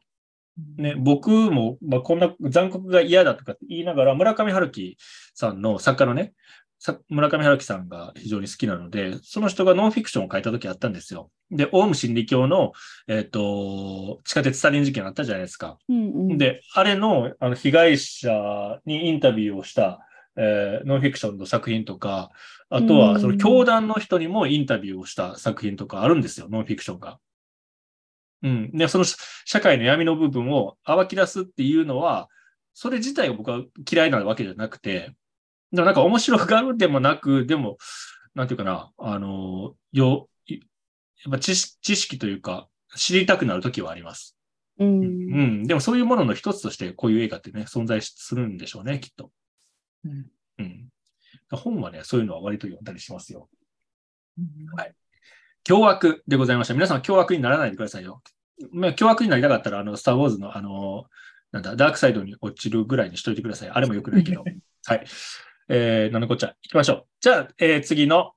[0.78, 4.98] ね、僕も、まあ、こんな残酷が嫌だとかって言いながら、村上春樹
[5.34, 6.34] さんの作家のね、
[6.80, 11.32] さ村上春樹さんが非常に好きなので、その人がノンフィクションを書いた時あったんですよ。
[11.50, 12.74] で、オウム真理教の、
[13.08, 15.78] えっ、と、地下鉄サリン事件あったじゃないですか。
[15.88, 20.00] うんうん、で、あれのあの被害者にインタビューをした、
[20.36, 22.32] えーノンフィクションの作品とか、
[22.70, 27.20] あとうんはその教団の人にもインタビューをした作品とかあるんですよ、ノンフィクションが。
[28.43, 28.71] うん。
[28.71, 29.06] で、その
[29.45, 32.29] 社会の闇の部分を暴き出すっていうのは、
[32.73, 35.12] それ自体が僕は嫌いなわけじゃなくて、
[35.71, 37.77] でもなんか面白がるでもなく、でも、
[38.36, 44.38] なんていうかな、あの、よ、いやっぱ知識知識というか、知りたくなるときはあります。
[44.77, 44.86] う。
[44.86, 45.63] うんん。
[45.63, 49.32] でもそういうものの一つとして、こういう映画ってね、存在するんでしょうね、きっと。
[50.03, 50.25] うん
[50.60, 50.89] うん。
[51.51, 53.49] 本はね、そういうのは割と読んだりしますよ。
[54.75, 54.93] はい
[55.63, 56.73] 凶悪でございました。
[56.73, 58.21] 皆さん凶悪にならないでくださいよ。
[58.71, 61.06] まあ、凶悪になりたかったら、あの、スター・ウォーズの、あの、
[61.52, 63.69] なんだ、ダークサイドに落ちるぐらいにしといてください。
[63.69, 64.43] あれも良くないけど。
[64.86, 65.06] はい。
[65.69, 66.56] えー、なんのこっちゃ。
[66.63, 67.06] 行きましょう。
[67.21, 68.34] じゃあ、えー次の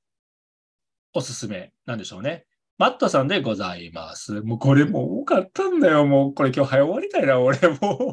[1.12, 2.46] おすすめ、なんでしょうね。
[2.78, 4.42] マットさんでございます。
[4.42, 6.04] もうこれもう多かったんだよ。
[6.04, 8.12] もうこれ今日早終わりたいな、俺も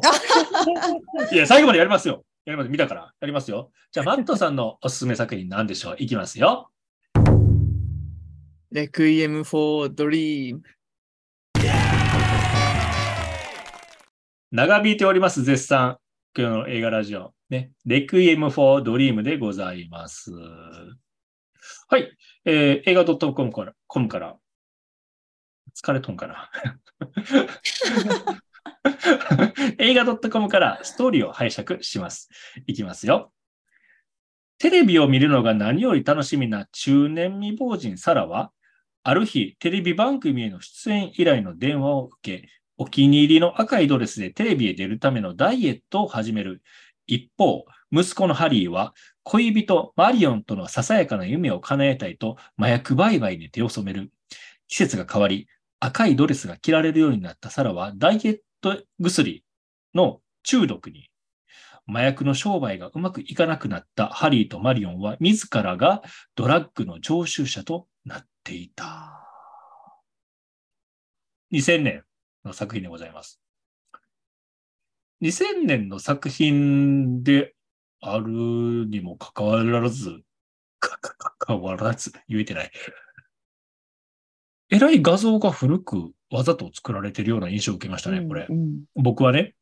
[1.34, 2.24] いや、最後までやりますよ。
[2.46, 2.70] やります。
[2.70, 3.12] 見たから。
[3.20, 3.70] やりますよ。
[3.92, 6.70] じゃあ、マットさんのおすすめ作品なんでしょういきますよ。
[8.74, 10.62] レクイエム・フォー・ドリーム。
[14.50, 15.98] 長引いております、絶賛。
[16.36, 17.32] 今日の映画ラジオ。
[17.50, 17.70] ね。
[17.86, 20.32] レクイエム・フォー・ドリームでございます。
[21.86, 22.10] はい。
[22.44, 24.36] えー、映画 .com から、.com から。
[25.80, 26.50] 疲れとんかな。
[29.78, 32.28] 映画 .com からストーリーを拝借します。
[32.66, 33.32] いきますよ。
[34.58, 38.50] テレビを見るのが何より楽しみな中年未亡人サラは、
[39.06, 46.62] ある日、テレビ番組への出演依頼の電話を受け、お気に入りの赤いドレスでテレビへ出るためのダイエットを始める。
[47.06, 54.10] 一方、息子のハリーは恋人マリオンとのささやかな夢を叶えたいと麻薬売買に手を染める。
[54.68, 55.48] 季節が変わり、
[55.80, 59.44] 赤いドレスが着られるようになったサラはダイエット薬
[59.94, 61.10] の中毒に。
[61.86, 66.02] 麻薬の商売がうまくいかなくなったハリーとマリオンは自らが
[66.34, 69.20] ドラッグの常習者となったていた。
[71.50, 72.04] 2000年
[72.44, 73.40] の作品でございます。
[75.22, 77.54] 2000年の作品で
[78.00, 80.20] あるにもかかわらず、
[80.78, 80.98] か
[81.38, 82.70] かわらず、言えてない。
[84.70, 88.52] えらい画像が古くわざと作られてるような印象を受けましたね、これう。
[88.52, 89.54] ん僕はね。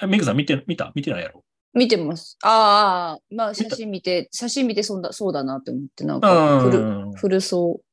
[0.00, 0.92] えメグさん見て、見た？
[0.94, 1.44] 見てないやろ？
[1.74, 2.38] 見てます。
[2.42, 7.84] ああ、まあ写真見て、写真見てそうだそうだなって思って、なんか古うん古そう。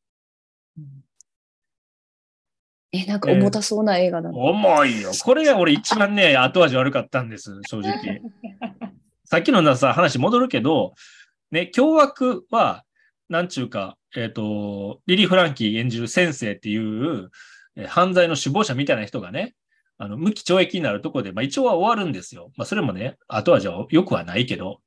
[2.94, 4.38] え、なんか重たそうな映画だな。
[4.38, 5.12] 重いよ。
[5.24, 8.22] これが俺一番ね、 後味悪かったんです、正直。
[9.24, 10.94] さっきのさ、話戻るけど、
[11.52, 12.84] ね、凶悪は、
[13.30, 17.30] なんちゅうか、えっ、と、リリー・フランキー演じる先生っていう、
[17.78, 19.56] えー犯罪の首謀者みたいな人がね、
[20.02, 22.52] あの、無期懲役になるところで、まあ一応は終わるんですよ。
[22.58, 24.82] まあそれもね、後味は良くはないけど、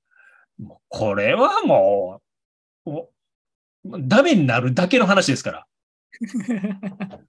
[0.59, 2.21] もうこれはも
[2.85, 3.09] う、も
[3.85, 5.67] うダメになるだけの話ですから。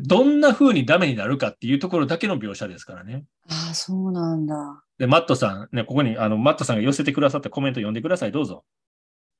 [0.00, 3.24] どんな風にダメになるかっていうところだけの描写ですからね。
[3.46, 4.82] ああ、そうなんだ。
[4.96, 8.64] で、マットさん、ね、ここに、あの、マットさんが寄せてくださったコメント読んでください、どうぞ。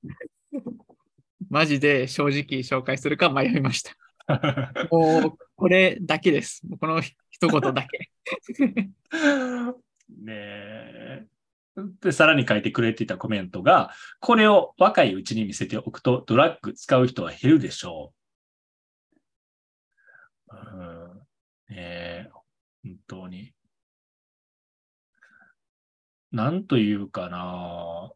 [1.49, 3.93] マジで正直紹介するか迷いました。
[4.91, 6.61] もう、これだけです。
[6.81, 8.11] この一言だけ。
[10.11, 11.27] ねえ。
[12.01, 18.13] で、さらに書いてくれていたコメントが、これを若いうちに見せておくと、ドラッグ使う人は減るでしょ
[20.49, 20.57] う。
[20.57, 21.19] うん、
[21.69, 22.29] ねえ
[22.83, 23.55] 本当に。
[26.33, 28.11] なんというかな。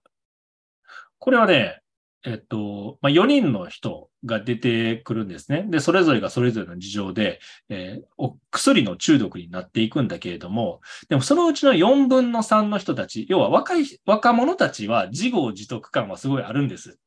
[1.20, 1.80] これはね、
[2.27, 5.65] えっと、まあ、4人の人が出てくるんですね。
[5.69, 16.99] で、それぞれがそれぞれの事情で、えーお薬の中毒になっていくんだけれども、でもそのうちの4分の3の人たち、要は若い、若者たちは自業自得感はすごいあるんです。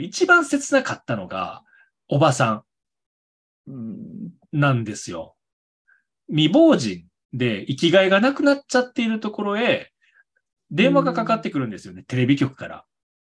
[0.00, 1.62] 一番切なかったのが、
[2.08, 2.64] おばさ
[3.68, 5.36] うんんなんですよ。
[6.28, 9.92] 未亡人で生きがいがなくなっちゃっているところへ、
[10.70, 12.84] 電話がかかってくるんですよね、テレビ局から。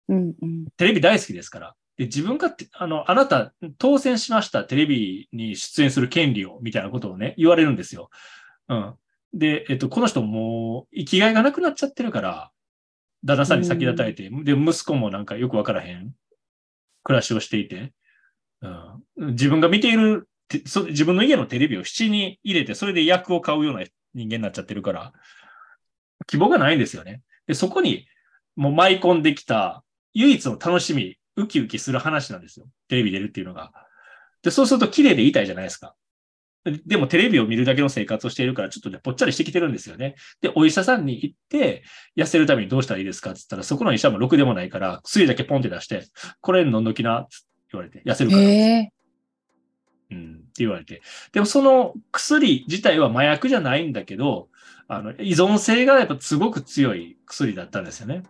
[0.08, 0.66] うんうん。
[0.76, 1.74] テレビ大好きですから。
[1.96, 8.10] で、自分がて、あの、あなた、当選しました、テレビに出演する権利を、みたいなことをね、言われるんですよ。
[8.68, 8.94] うん。
[9.34, 12.50] で、えっと、この人もう、生きがいがなくなっちゃってるから、
[13.24, 16.12] 旦那さんに先立たれて、で、息子もなんかよくわからへん
[17.02, 17.92] 暮らしをしていて、
[18.62, 25.12] うん、自分が見ているてそ、自分の家のテレビを七に入れて、それで役を買うような人間になっちゃってるから、
[26.26, 27.22] 希望がないんですよね。
[27.46, 28.06] で、そこに、
[28.56, 32.66] もう舞い込んできた、唯一の楽しみ、ウキウキする話なんですよ。
[32.88, 33.72] テレビ出るっていうのが。
[34.42, 35.94] で、そうすると綺麗でいたいじゃないですか。
[36.64, 40.16] ででもテレビを見るだけの生活をしているから、ちょっとね、ぽっちゃりしてきてるんですよね。
[40.40, 41.82] で、お医者さんに行って、
[42.16, 46.04] 痩せるためにどうしたらいいですかって言ったら、そこの医者もろくでもないから、薬だけポンって出して、
[46.40, 48.42] これ飲んどきな、つって言われて、痩せるから。
[48.42, 48.92] へえ。
[50.10, 51.02] うん、って言われて。
[51.32, 54.48] でもその薬自体は麻薬じゃないんだけど、
[54.88, 58.22] あの依存性がやっぱすごく強い薬だったんですよね。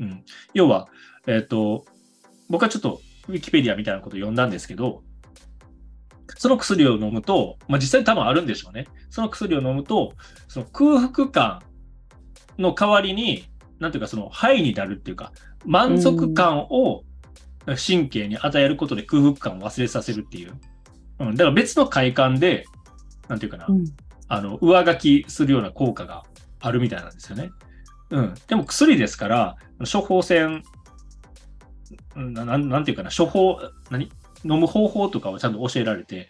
[0.00, 0.24] うん。
[0.54, 0.88] 要は、
[1.26, 1.84] えっ、と、
[2.48, 5.02] 僕はちょっとウィキペディアみたいなことを読んだんですけど、
[6.36, 8.86] その薬を飲むと、まあ実際に多分あるんでしょうね。
[9.10, 10.14] その薬を飲むと、
[10.48, 11.60] その空腹感
[12.58, 13.44] の代わりに、
[13.78, 15.32] なんていうかその肺になるっていうか、
[15.64, 17.04] 満足感を
[17.86, 20.52] 神経に与えることで空腹感を忘れさせるっていう。
[21.18, 22.64] うん、だから別の快感で、
[23.28, 23.84] なんていうかな、うん
[24.32, 26.22] あの、上書きするような効果が
[26.60, 27.50] あるみたいなんですよね。
[28.10, 28.34] うん。
[28.48, 29.56] でも薬ですから、
[29.90, 30.62] 処方箋、
[32.16, 33.58] うんななんなんていうかな、処方、
[33.90, 34.10] 何？
[34.44, 36.28] 飲む方法とかをちゃんと教えられて、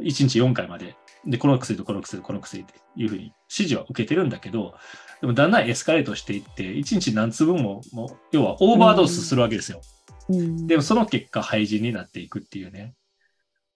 [0.00, 4.74] 1日4回まで、で、この薬とこの薬とこの薬っていうふうに指示は受けてるんだけど、
[5.20, 9.80] でもだんだんエスカレートしていって、1日何粒も、もう、要はオーバードースするわけですよ。
[10.28, 12.94] うんでもその結果、廃人になっていくっていうね。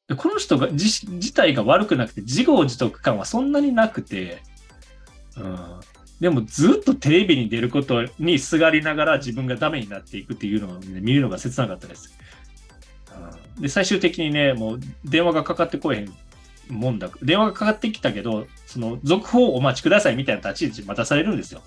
[0.09, 4.39] でこの人が自自体が悪くなくて、自業自得感はそんなになくて、
[5.37, 5.81] うん、
[6.21, 12.17] でもずっとテレビに出ることにすがりながら自分がダメになっていくっていうのを、ね、見るのが切なかったです。
[13.57, 16.13] うん、で、最終的にね、もう電話がかかってこえへん
[16.75, 17.11] もんだ。
[17.23, 21.63] 電話がかかってきたけど、その続報をお待ちくださいみたいな立ち位置待たされるんですよ。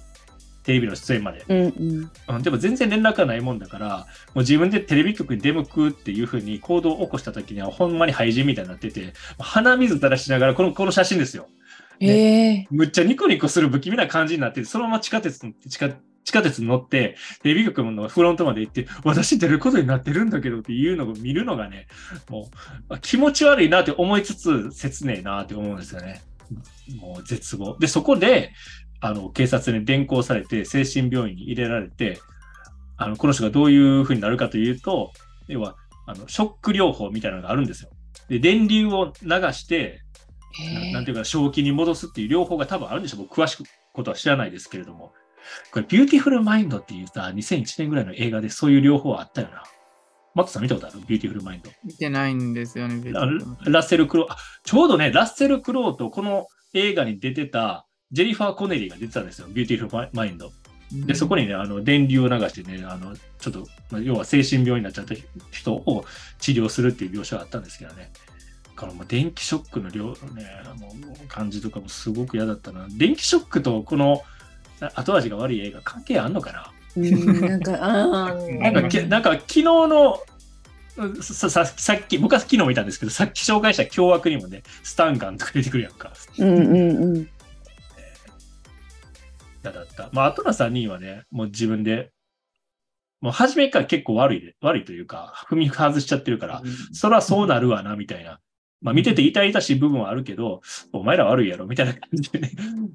[0.64, 1.46] テレビの出演まで。
[1.48, 2.12] うんうん。
[2.36, 11.48] うん、でも全然連絡がないもんだから、もう自分でテレビ局に出向くっていうふうに行動を起こした時には、ほんまに廃人みたいになってて、鼻水垂らしながら、この、この写真ですよ。
[12.00, 12.68] へえ。
[12.72, 15.90] むっちゃニコニコする不気味な感じになってて、そのまま地下鉄の、地下、
[16.24, 21.88] 地下鉄に乗って、テレビ局のフロントまで行って、私出ることになってるんだけどっていうのを見るのがね、
[22.30, 22.46] もう
[22.90, 26.22] あ気持ち悪いなって思いつつ、切ねえなって思うんですよね。
[27.00, 27.78] もう絶望。
[27.80, 28.52] で、そこで、
[29.02, 32.20] あの、警察に連行されて、精神病院に入れられて、
[32.98, 35.12] あの、この人がどういうふうになるかというと、
[35.48, 37.90] 要は、あの、ショック療法みたいなのがあるんですよ。
[38.28, 40.02] で、電流を流して、
[40.94, 43.22] なんていうか、正気に戻すっていう療法が多分あるんでしょう。
[43.22, 45.14] 僕、詳しくことは知らないですけれども。
[45.72, 49.64] これ、ビューティフルマインドっていうさ、2001年ぐらいの映画でそういう両方あったよな。
[50.36, 51.00] マットさん見たことある？
[51.08, 51.72] ビューティフルマインド。
[51.84, 53.12] 見てないんですよね。
[53.12, 60.52] ラッセル・クロウ、あちょうどね、ラッセル・クロウとこの映画に出てたジェニファー・コネリーが出てたんですよ、ビューティフルマインド。
[60.92, 65.14] で、そこにね、あの、電流を流してね、あの、ちょっと、まあ、要は精神病になっちゃった
[65.52, 66.06] 人を
[66.40, 68.12] 治療するっていう描写があったんですけどね。
[68.80, 70.46] このもう電気ショックの量のね、
[70.80, 72.88] もう感じとかもすごく嫌だったな。
[72.90, 74.24] 電気ショックとこの
[74.80, 76.72] あ後味が悪い映画関係あんのかな？
[76.96, 80.20] うんなんか、なんかけ、なんか昨日の、
[80.98, 86.12] うんさささっき、僕は昨日見たんですけど、さっき紹介した凶悪にもね、スタンガンとか出てくるやんか。
[86.40, 86.76] うんうん
[87.16, 87.30] うん。
[89.64, 90.10] 嫌だった。
[90.14, 92.12] まあ、アトラ3人はね、もう自分で、
[93.22, 98.40] もう初めから結構悪いで、悪いというか、踏み外しちゃってるから、そらそうなるわな、みたいな。
[98.82, 100.62] まあ、見てて痛々しい部分はあるけど、
[100.94, 102.52] お前ら悪いやろ、みたいな感じでね、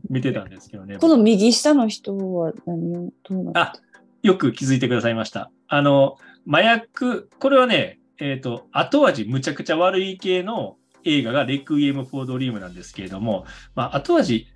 [0.09, 0.99] 見てたんですけどね。
[0.99, 3.73] この右下の人は何をどうなあ
[4.23, 5.51] よく気づいてくださいました。
[5.68, 6.16] あの、
[6.49, 13.44] 麻薬、これはね、えっ、と、後味むちゃくちゃ悪い系の映画がレクイエム・フォー・ドリームなんですけれども、
[13.75, 14.47] まあ、後味、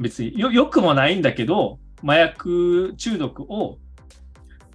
[0.00, 3.78] 別によ、良くもないんだけど、麻薬中毒を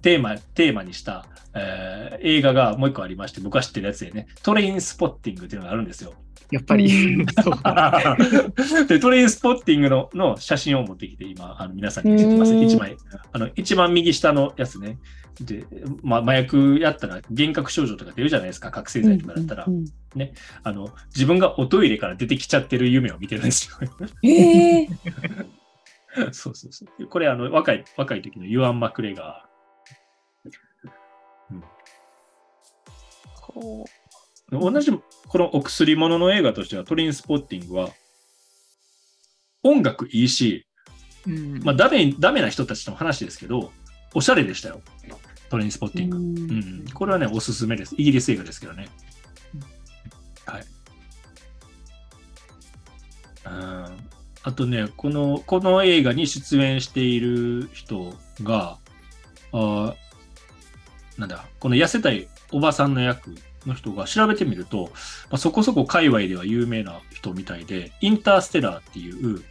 [0.04, 6.12] テーマ、テーマにした、えー映画がもう一個ありまして、僕は知ってるやつでね、トレインスポッティングっていうのがあるんですよ。
[6.50, 6.88] やっぱり。
[8.86, 12.52] で、トレインスポッティングのの写真を持ってきて、今、あの皆さんに見せてます。
[12.52, 12.96] うん一枚。
[13.32, 14.98] あの、一番右下のやつね。
[15.40, 15.64] で、
[16.02, 19.64] まあ、麻薬やったら、幻覚症状とか出るじゃないですか、覚醒剤とかだったら。
[19.66, 19.86] うんうん
[20.62, 23.76] あの、自分がおトイレから出てきちゃってる夢を見てるんですよ。
[26.30, 27.06] そうそうそう。
[27.08, 29.44] これ、あの、若い、若い時のユアン・マクレガ
[33.54, 34.58] こー。
[34.58, 37.90] 同じ、このお薬物の映画としては、トレインスポッティングは、
[39.62, 40.66] 音楽いいし、
[41.26, 43.72] うんまあ、ダメ、ダメな人たちの話ですけど、
[44.14, 44.82] おしゃれでしたよ。
[45.48, 46.16] トレインスポッうティング。
[46.16, 46.84] うんうん。
[46.92, 47.94] これはね、おすすめです。
[47.96, 48.88] イギリス映画ですけどね。
[50.46, 50.64] はい。
[53.46, 54.14] うん
[54.46, 58.78] あとね、この、この映画に出演している人が、
[59.52, 59.94] あー
[61.18, 63.34] なんだ、この痩せたいおばさんの役
[63.66, 64.90] の人が調べてみると、ま
[65.32, 69.42] あ、そこそこ界隈では有名な人みたいで、インターステラーっていう、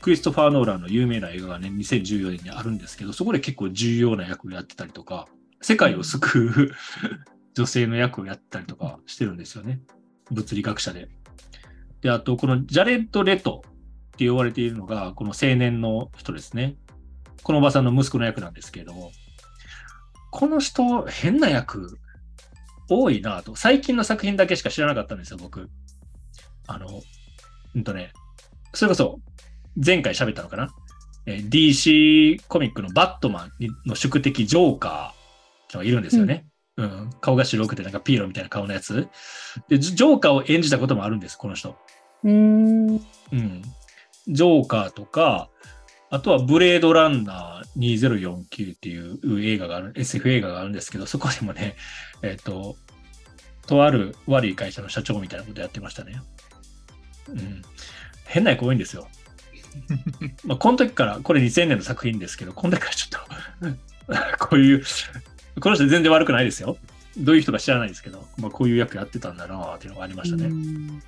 [0.00, 5.28] クリストファー・ノーランの有名な映画がね、2014年にあるんですけど、そこで結構重要な役をやってたりとか、
[5.60, 6.70] 世界を救う
[7.54, 9.80] 女性の役をやったりとかしてるんですよね。
[10.30, 11.08] 物理学者で。
[12.00, 13.64] で、あと、このジャレット・レト
[14.14, 16.76] って呼ばれているのが、この青年の人ですね。
[17.42, 19.12] このおばさんの息子の役なんですけれども、
[20.30, 21.98] この人、変な役
[22.88, 23.56] 多いなと。
[23.56, 25.68] 最近の作品だけしか知らなかったんですよ、僕。
[26.66, 27.02] あの、
[27.74, 28.12] うんとね、
[28.74, 29.20] それこそ、
[29.84, 30.68] 前回喋ったのかな、
[31.26, 33.50] えー DC コミックのバットマン
[33.86, 35.14] の宿敵ジョーカーっ
[35.68, 36.46] てのがいるんですよね。
[36.76, 39.08] うん、顔が白くてなんかピエロみたいな顔のやつ。
[39.68, 41.76] で、ジジョーカーを演じたこともあるんです、この人。
[42.22, 42.88] うーん。
[42.90, 43.62] うん。
[44.28, 45.48] ジョーカーとか、
[46.10, 51.76] あとはブレードランナー2049っていう映画がある、SF 映画があるんですけど、そこでもね、
[52.22, 52.76] えっ、と、
[53.66, 56.20] とある悪い会社の社長みたいなことやってましたね。
[57.28, 57.62] うん。
[58.24, 59.08] 変な役多いんですよ。
[60.46, 64.84] まあ、この時から、これ2000年の作品ですけど、この時からちょっと、 こういう、
[65.60, 66.78] この人全然悪くないですよ。
[67.18, 70.46] どういう人か知らないですけど、まあ、こういう役やってたんだなっていうのがありましたね。
[70.46, 71.02] うん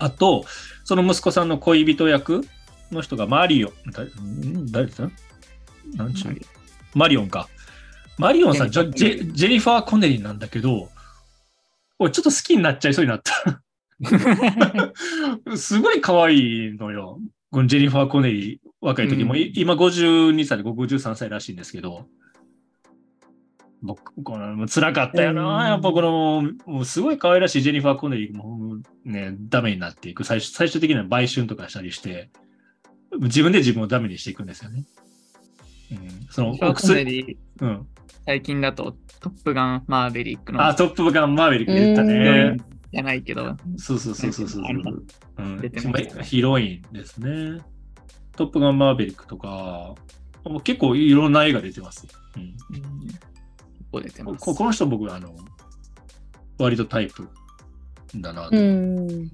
[0.00, 0.44] あと、
[0.84, 2.46] その息子さんの恋人役
[2.92, 3.68] の人がマリオ。
[3.68, 3.72] ン、
[4.70, 5.10] 誰ですか
[5.96, 6.36] なんちゅう？
[6.94, 7.22] マリオ。
[7.22, 7.48] ンか。
[8.18, 10.88] マリオンさん、ジェジェジェニファー・コネリーなんだけど、
[11.98, 13.62] 俺ちょっと好きになっちゃいそうになった。
[15.56, 17.18] すごい可愛いのよ。
[17.50, 19.38] このジェニファー・コネリー、若い時も、うん。
[19.40, 22.06] い今52歳で53歳らしいんですけど、
[23.82, 25.66] 僕、この、辛かったよな、うん。
[25.68, 30.24] やっぱこの、もうすごい可愛らしいジェニファー・コネリーもね、ダメになっていく。
[30.24, 32.30] 最終最終的には売春とかしたりして、
[33.18, 34.84] 自分で自分をダメにしていくんですよね。
[35.92, 37.86] うん、その、お薬うん。
[38.24, 42.56] 最近だと、トップガンマーベリックのあ、トップガンマーベリック出たうね。
[42.92, 44.64] じゃないけど、そうそうそうそうそう。
[45.38, 47.60] うんヒロインですね。
[48.36, 49.94] トップガンマーベリックとか、
[50.44, 52.06] もう結構いろんな映画出てます。
[52.36, 54.44] うんうん出てます。
[54.44, 55.34] ここの人僕、あの、
[56.58, 57.28] 割とタイプ
[58.14, 59.30] だなと、うん。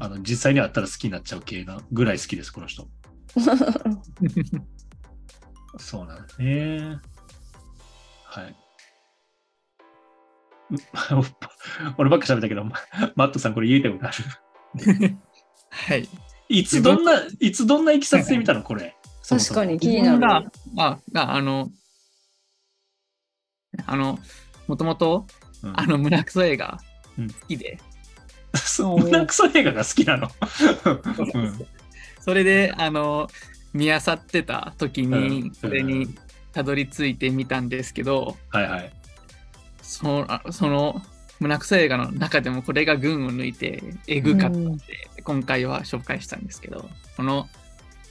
[0.00, 0.20] あの。
[0.22, 2.88] 実際に会ったら好きになっちゃう系なぐらい好きです、この人。
[5.78, 6.98] そうなんですね。
[8.24, 8.56] はい。
[10.70, 10.74] う
[11.98, 12.72] 俺ばっか喋ったけど、マ
[13.16, 15.16] マットさんこれ言いたいことある？
[15.70, 16.08] はい。
[16.48, 18.62] いつどんな、いつどんな行きさつで見たの？
[18.62, 18.96] これ。
[19.22, 20.18] そもそも確かに気になる。
[20.20, 20.44] が、
[20.78, 21.70] あ、が、あの、
[23.86, 24.18] あの、
[24.66, 25.26] もともと、
[25.62, 26.78] うんあの、胸クソ映画
[27.18, 27.78] うん好きで、
[28.54, 30.28] そう胸クソ映画が好きなの。
[31.34, 31.66] うん
[32.30, 33.26] それで、あの、
[33.72, 36.14] 見漁ってた時うんに、それに
[36.52, 38.92] たどり着いてみたんですけど、はいはい。
[39.82, 41.02] その、あその、
[41.40, 44.84] 胸クソ映画の中でもこれが群を抜いて、えぐかったので、
[45.24, 47.48] 今回は紹介したんですけど、この、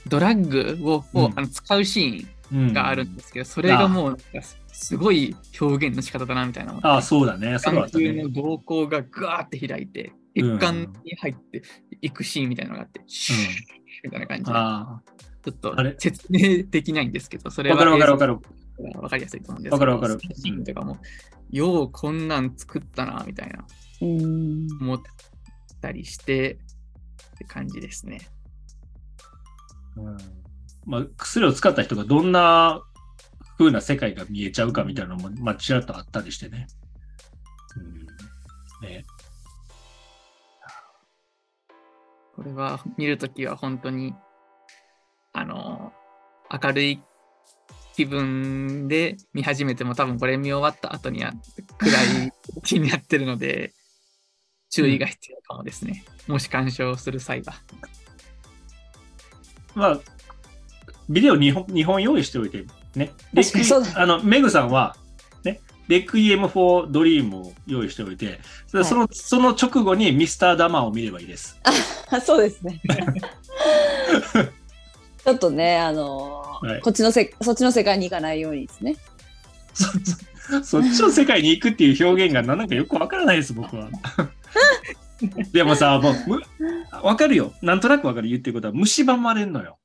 [0.06, 4.18] ドラッグを、をうんあの使うシーンうんがあるんですけど、それがもう
[4.70, 6.78] すごい表現の仕方だなみたいな。
[6.82, 7.58] ああ、そうだね。
[7.58, 7.74] そう。
[7.74, 11.62] 眼球の瞳孔がガーって開いて、うん血管に入って
[12.00, 15.00] いくシーンみたいなのがあって、シューみたいな感じで、あ
[15.42, 18.60] ちょっと説明できないんですけど、そあ、れはわかるわかるわかる。
[19.00, 20.98] わかりやすいと思うんですけど、わかるわかるシーンとかも、
[21.50, 23.64] ようこんなん作ったなみたいな
[24.02, 24.68] うん。
[24.80, 25.00] 思っ
[25.80, 26.58] たりして
[27.34, 28.20] って感じですね。
[29.96, 30.16] うん
[30.86, 32.82] まあ、薬を使った人がどんな
[33.58, 36.66] 風な世界が見えちゃうかみたいなのも、まあ、ちらっとあったりしてね。
[38.82, 39.04] うん、ね
[42.40, 44.14] これは見るときは本当に、
[45.34, 45.92] あの、
[46.50, 47.02] 明るい
[47.94, 51.34] 気分で見始めても多分これ見終わった後には
[51.76, 52.32] 暗い
[52.64, 53.74] 気になってるので、
[54.70, 56.02] 注意が必要かもですね。
[56.28, 57.52] もし鑑賞する際は。
[59.74, 60.00] まあ、
[61.10, 62.64] ビデオ2本 ,2 本用意しておいて、
[62.94, 63.12] ね。
[63.34, 64.99] レ確かにそうだあの、メグさんは、ね、
[65.90, 68.38] レクイエム・フォー・ドリームを用意しておいて、
[68.68, 71.58] それはいそのその直後にミスター・ダマーを見ればいいです。
[72.10, 72.80] あ そうですね。
[75.24, 78.96] ちょっとね、あのーはいこっちのせそっちの世界に行かないようにですね。
[79.74, 79.86] そ
[80.62, 83.88] そっちの世界に行くっていう表現がなんかよくわからないです、僕は。
[85.52, 86.42] でもさ、もうむ、
[87.02, 87.52] わかるよ。
[87.62, 89.78] なんとなくわかる言ってることは、蝕まれんのよ。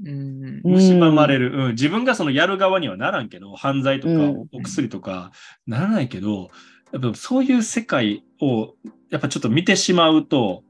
[0.00, 0.60] うん。
[0.64, 1.52] うん蝕まれる。
[1.52, 1.70] うん。
[1.72, 5.32] 自分がそのやる側にはならんけど、犯罪とかうんお薬とか
[5.66, 6.50] ならないけど、
[6.92, 8.74] やっぱそういう世界を、
[9.10, 10.62] やっぱちょっと見てしまうと、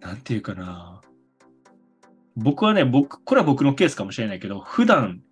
[0.00, 1.00] なんていうかな。
[2.36, 5.22] 僕はね、僕、これは僕のケースかもしれないけど、普段、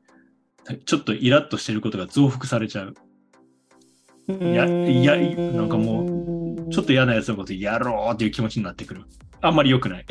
[0.87, 2.95] ちょっとイラッとしてることが増幅されちゃう。
[4.27, 5.17] いやいや
[5.53, 9.03] なんかもちょっと嫌なやつのことやろうっていう気持ちになってくる。
[9.43, 10.07] あんまり良くない。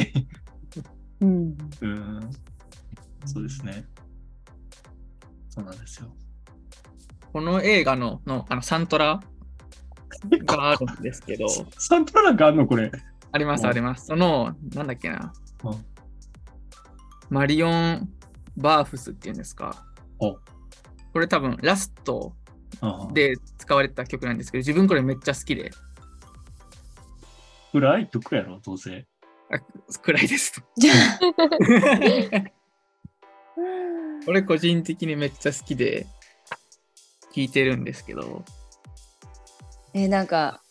[1.22, 1.58] うん。
[1.82, 2.30] うん。
[3.26, 3.86] そうですね。
[5.50, 6.14] そうなんですよ。
[7.32, 9.20] この映画ののあのサントラ
[10.46, 11.48] があるんですけど、
[11.78, 12.92] サントラなんかあんのこれ。
[13.32, 14.06] ありますうんあります。
[14.06, 15.86] その、なんだっけなうん。
[17.30, 18.10] マリオン・
[18.58, 19.86] バーフスっていうんですか。
[20.20, 20.38] お
[21.14, 22.36] これ多分ラスト
[23.14, 25.72] で使われてた曲なんですけど、自分これめっちゃ好きで、
[27.72, 29.08] 暗い曲やろ、どうせ。
[29.52, 29.60] あ
[30.00, 30.64] 暗いです。
[33.56, 36.08] じゃこれ個人的にめっちゃ好きで
[37.34, 38.44] 聴いてるんですけど、
[39.94, 40.62] えなんか、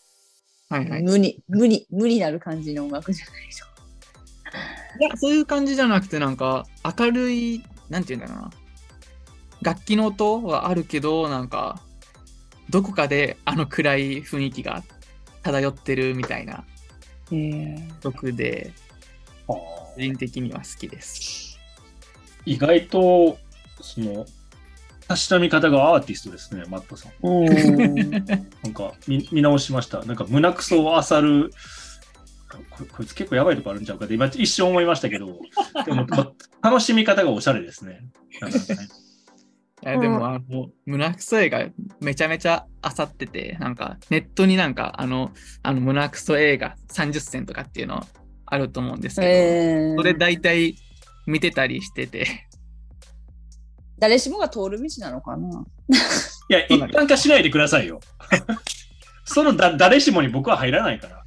[0.69, 0.99] はいはい。
[1.01, 3.65] い無に無に無になる感じの音楽じゃないでしょ。
[4.99, 6.65] や、そういう感じじゃなくて、なんか
[6.97, 8.51] 明るい、なんていうんだろうな。
[9.61, 11.81] 楽器の音はあるけど、なんか、
[12.69, 14.83] どこかであの暗い雰囲気が
[15.43, 16.63] 漂ってるみたいな
[17.31, 18.73] えー曲で、
[19.47, 19.59] 個
[19.97, 21.52] 人的には好きです。
[22.45, 23.37] 意外と、
[23.81, 24.25] その、
[25.07, 27.11] たしなみ方がアーティストですね、マットさん。
[27.27, 30.03] うんなんか見見直しました。
[30.05, 31.51] なんか胸くそを漁る。
[32.69, 35.39] ここいつ結構やばいとこあるんちゃうかって今一瞬思いましたけど、
[35.85, 36.31] でもま
[36.61, 37.99] 楽しみ方がおしゃれですね。
[38.39, 38.63] なんかね
[39.83, 41.67] いやでも、あの、胸くそ映画
[41.99, 42.65] めちゃめちゃ
[42.97, 45.31] 漁ってて、なんかネットになんかあの、
[45.61, 48.01] あの胸くそ映画30選とかっていうの
[48.45, 50.77] あると思うんですけど、えーそれ大体
[51.25, 52.27] 見てたりしてて、
[53.99, 55.65] 誰しもが通る道なのかな？
[56.49, 57.99] いや、一般化しないでくださいよ。
[59.25, 61.23] そのだ誰しもに僕は入らないから。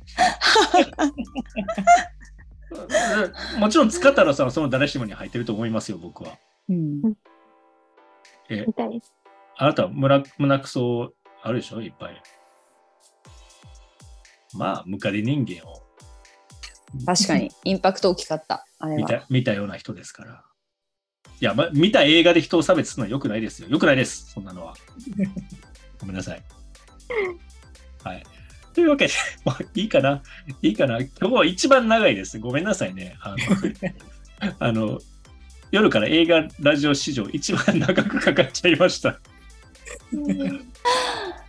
[3.58, 6.38] もちろん塚太郎さんはその誰しもに入ってると思いますよ、僕は。
[6.68, 7.14] うん
[8.50, 8.66] え。
[9.56, 11.80] あなたは胸胸くそあるでしょ？
[11.80, 12.22] いっぱい。
[14.54, 15.82] まあ、ムカデ人間を
[17.04, 18.66] 確かに、 インパクト大きかった。
[18.78, 18.98] あれは。
[18.98, 20.44] 見た見たような人ですから。
[21.40, 23.68] いや、ま、見た映画で人を差別するのは良くないですよ。
[23.68, 24.74] 良くないです、そんなのは。
[26.00, 26.42] ごめんなさい。
[28.02, 28.22] はい。
[28.74, 29.12] というわけで、
[29.44, 30.22] まあ、いいかな。
[30.62, 31.00] いいかな。
[31.00, 32.38] 今日は一番長いです。
[32.38, 33.16] ごめんなさいね。
[33.20, 33.34] あ
[34.40, 35.00] の、あの
[35.70, 39.18] 夜から映画、ラジオ史上一番長くかかっちゃいました。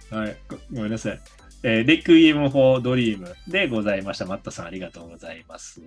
[0.09, 0.37] はい。
[0.47, 1.19] ごごめんなさい。
[1.63, 4.25] えーレクイエム・フォー・ドリームでございました。
[4.25, 5.81] マットさん、ありがとうございます。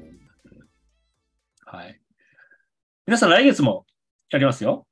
[1.64, 2.00] はい。
[3.06, 3.86] 皆さん、来月も
[4.30, 4.86] やりますよ。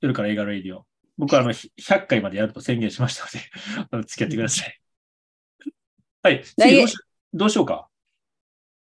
[0.00, 0.86] 夜から映画 radio。
[1.18, 3.40] 僕はあの、ひ100回までやると宣言しましたので、
[3.92, 4.80] あの付き合ってください。
[6.22, 6.42] はい。
[6.42, 6.96] 来次どうし
[7.34, 7.88] どうしようか？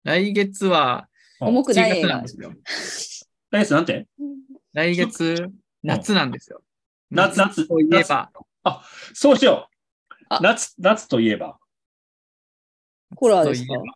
[0.04, 1.10] 来月は、
[1.40, 2.54] 重くない映1月な画んですよ。
[3.52, 4.08] 来月なんて？
[4.74, 5.48] 来月、
[5.84, 6.64] 夏なんですよ。
[7.10, 8.32] 夏夏といえば、
[9.14, 9.77] そうしようあ。
[10.42, 11.58] 夏、夏といえば。
[13.16, 13.74] ホラーですか？
[13.74, 13.88] といえ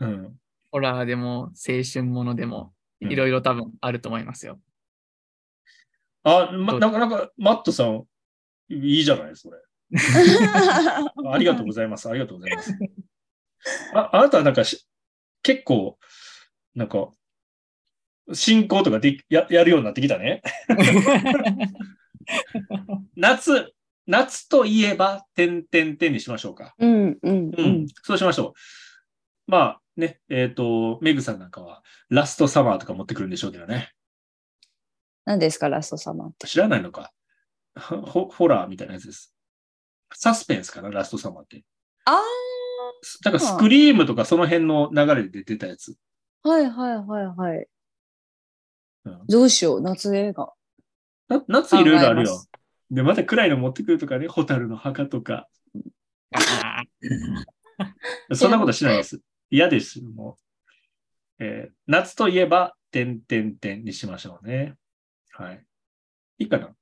[0.00, 0.36] ばうん。
[0.70, 2.72] ホラーでも、青春ものでも、
[3.02, 4.60] うんいろいろ多分あると思いますよ。
[6.22, 8.04] あ、ま、なかなか、マットさん、
[8.68, 9.56] いいじゃないそれ。
[11.32, 12.10] ありがとうございます。
[12.10, 12.78] ありがとうございます。
[13.94, 14.86] あ、あなたはなんかし、
[15.42, 15.98] 結構、
[16.74, 17.10] なんか、
[18.34, 20.42] 進行とかでややるようになってきたね。
[23.16, 23.72] 夏、
[24.06, 26.74] 夏といえば、てんてんてんにしましょうか。
[26.78, 27.86] うんうんううんん。
[28.02, 29.50] そうしましょう。
[29.50, 33.92] まあね、えっ、と、メグさんなんかは、ラストサマーとか持ってくるんでしょうけどね。
[35.24, 36.46] 何ですか、ラストサマーって。
[36.46, 37.12] 知らないのか。
[37.78, 39.34] ホホラーみたいなやつです。
[40.12, 41.64] サスペンスかな、ラストサマーって。
[42.04, 42.20] あ
[43.24, 45.94] なんかスクリームとかその辺の流れで出てたやつ。
[46.42, 47.66] あ、はいはいはいはい。
[49.04, 50.52] うんどうしよう、夏映画。
[51.28, 52.42] な夏いろいろあるよ。
[52.90, 55.48] で、また暗いの持ってくるとかね、ホタルの墓とか。
[56.32, 56.84] あ
[58.34, 59.20] そんなことしないです。
[59.50, 60.02] 嫌です。
[60.02, 60.36] も
[61.40, 61.44] う。
[61.44, 64.76] えー夏といえば、てんてんてんにしましょうね。
[65.32, 65.64] はい。
[66.38, 66.74] いいかな？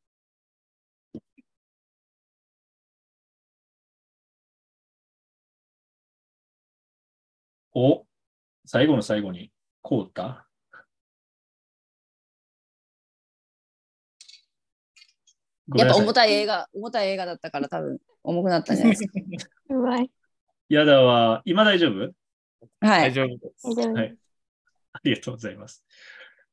[7.75, 8.07] お、
[8.67, 9.53] 最後の最後に、
[9.83, 10.48] こうた？
[15.77, 19.13] やっぱ重たい映画、重たい映画だったから多分重くなったんじゃないですか。
[19.75, 20.11] うまい。
[20.69, 21.43] やだわ。
[21.45, 21.99] 今大丈夫？
[22.81, 23.01] はい。
[23.11, 23.67] 大丈夫です。
[23.89, 24.17] はい
[24.93, 25.85] ありがとうございます。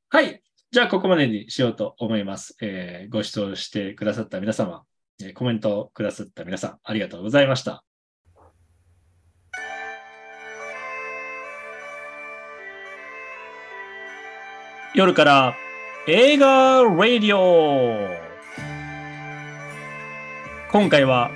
[0.09, 0.43] はい。
[0.71, 2.55] じゃあ、ここまでにしようと思います。
[2.61, 4.83] えーご視聴してくださった皆様、
[5.23, 7.83] えーコメントをくださった皆さん、ありがとうございました。
[14.93, 15.55] 夜から
[16.07, 18.24] 映画ラディオ
[20.75, 21.31] 今回は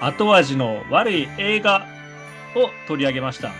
[0.00, 1.86] 後味の悪い映画
[2.56, 3.52] を取り上げました。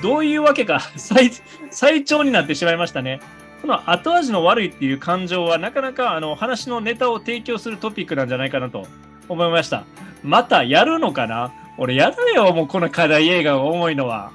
[0.00, 1.32] どういうわけか 最
[1.72, 3.18] 最長になってしまいましたね。
[3.60, 8.86] この後味の悪いっていう感情はなかなかあの話のネタを提供するトピックなんじゃないかなと
[9.28, 9.82] 思いました。
[10.22, 11.50] またやるのかな？
[11.78, 14.30] 俺やだよ、もうこの課題映画が重いのは。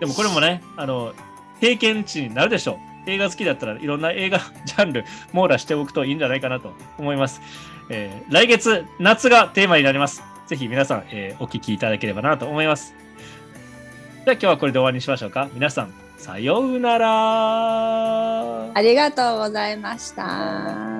[0.00, 1.14] でもこれもね、あの、
[1.62, 2.87] 経験値になるでしょう。
[3.08, 7.40] 映画好きだったらいろんな映画ジャンル網羅しておくといいんじゃないかなと思います。
[7.90, 10.22] えー来月、夏がテーマになります。
[10.46, 12.94] ぜひ皆さん、えーお聞きいただければなと思います。
[14.24, 15.48] じゃあ今日はこれで終わりにしましょうか。
[15.54, 18.70] 皆さん、さようなら。
[18.74, 20.97] ありがとうございました。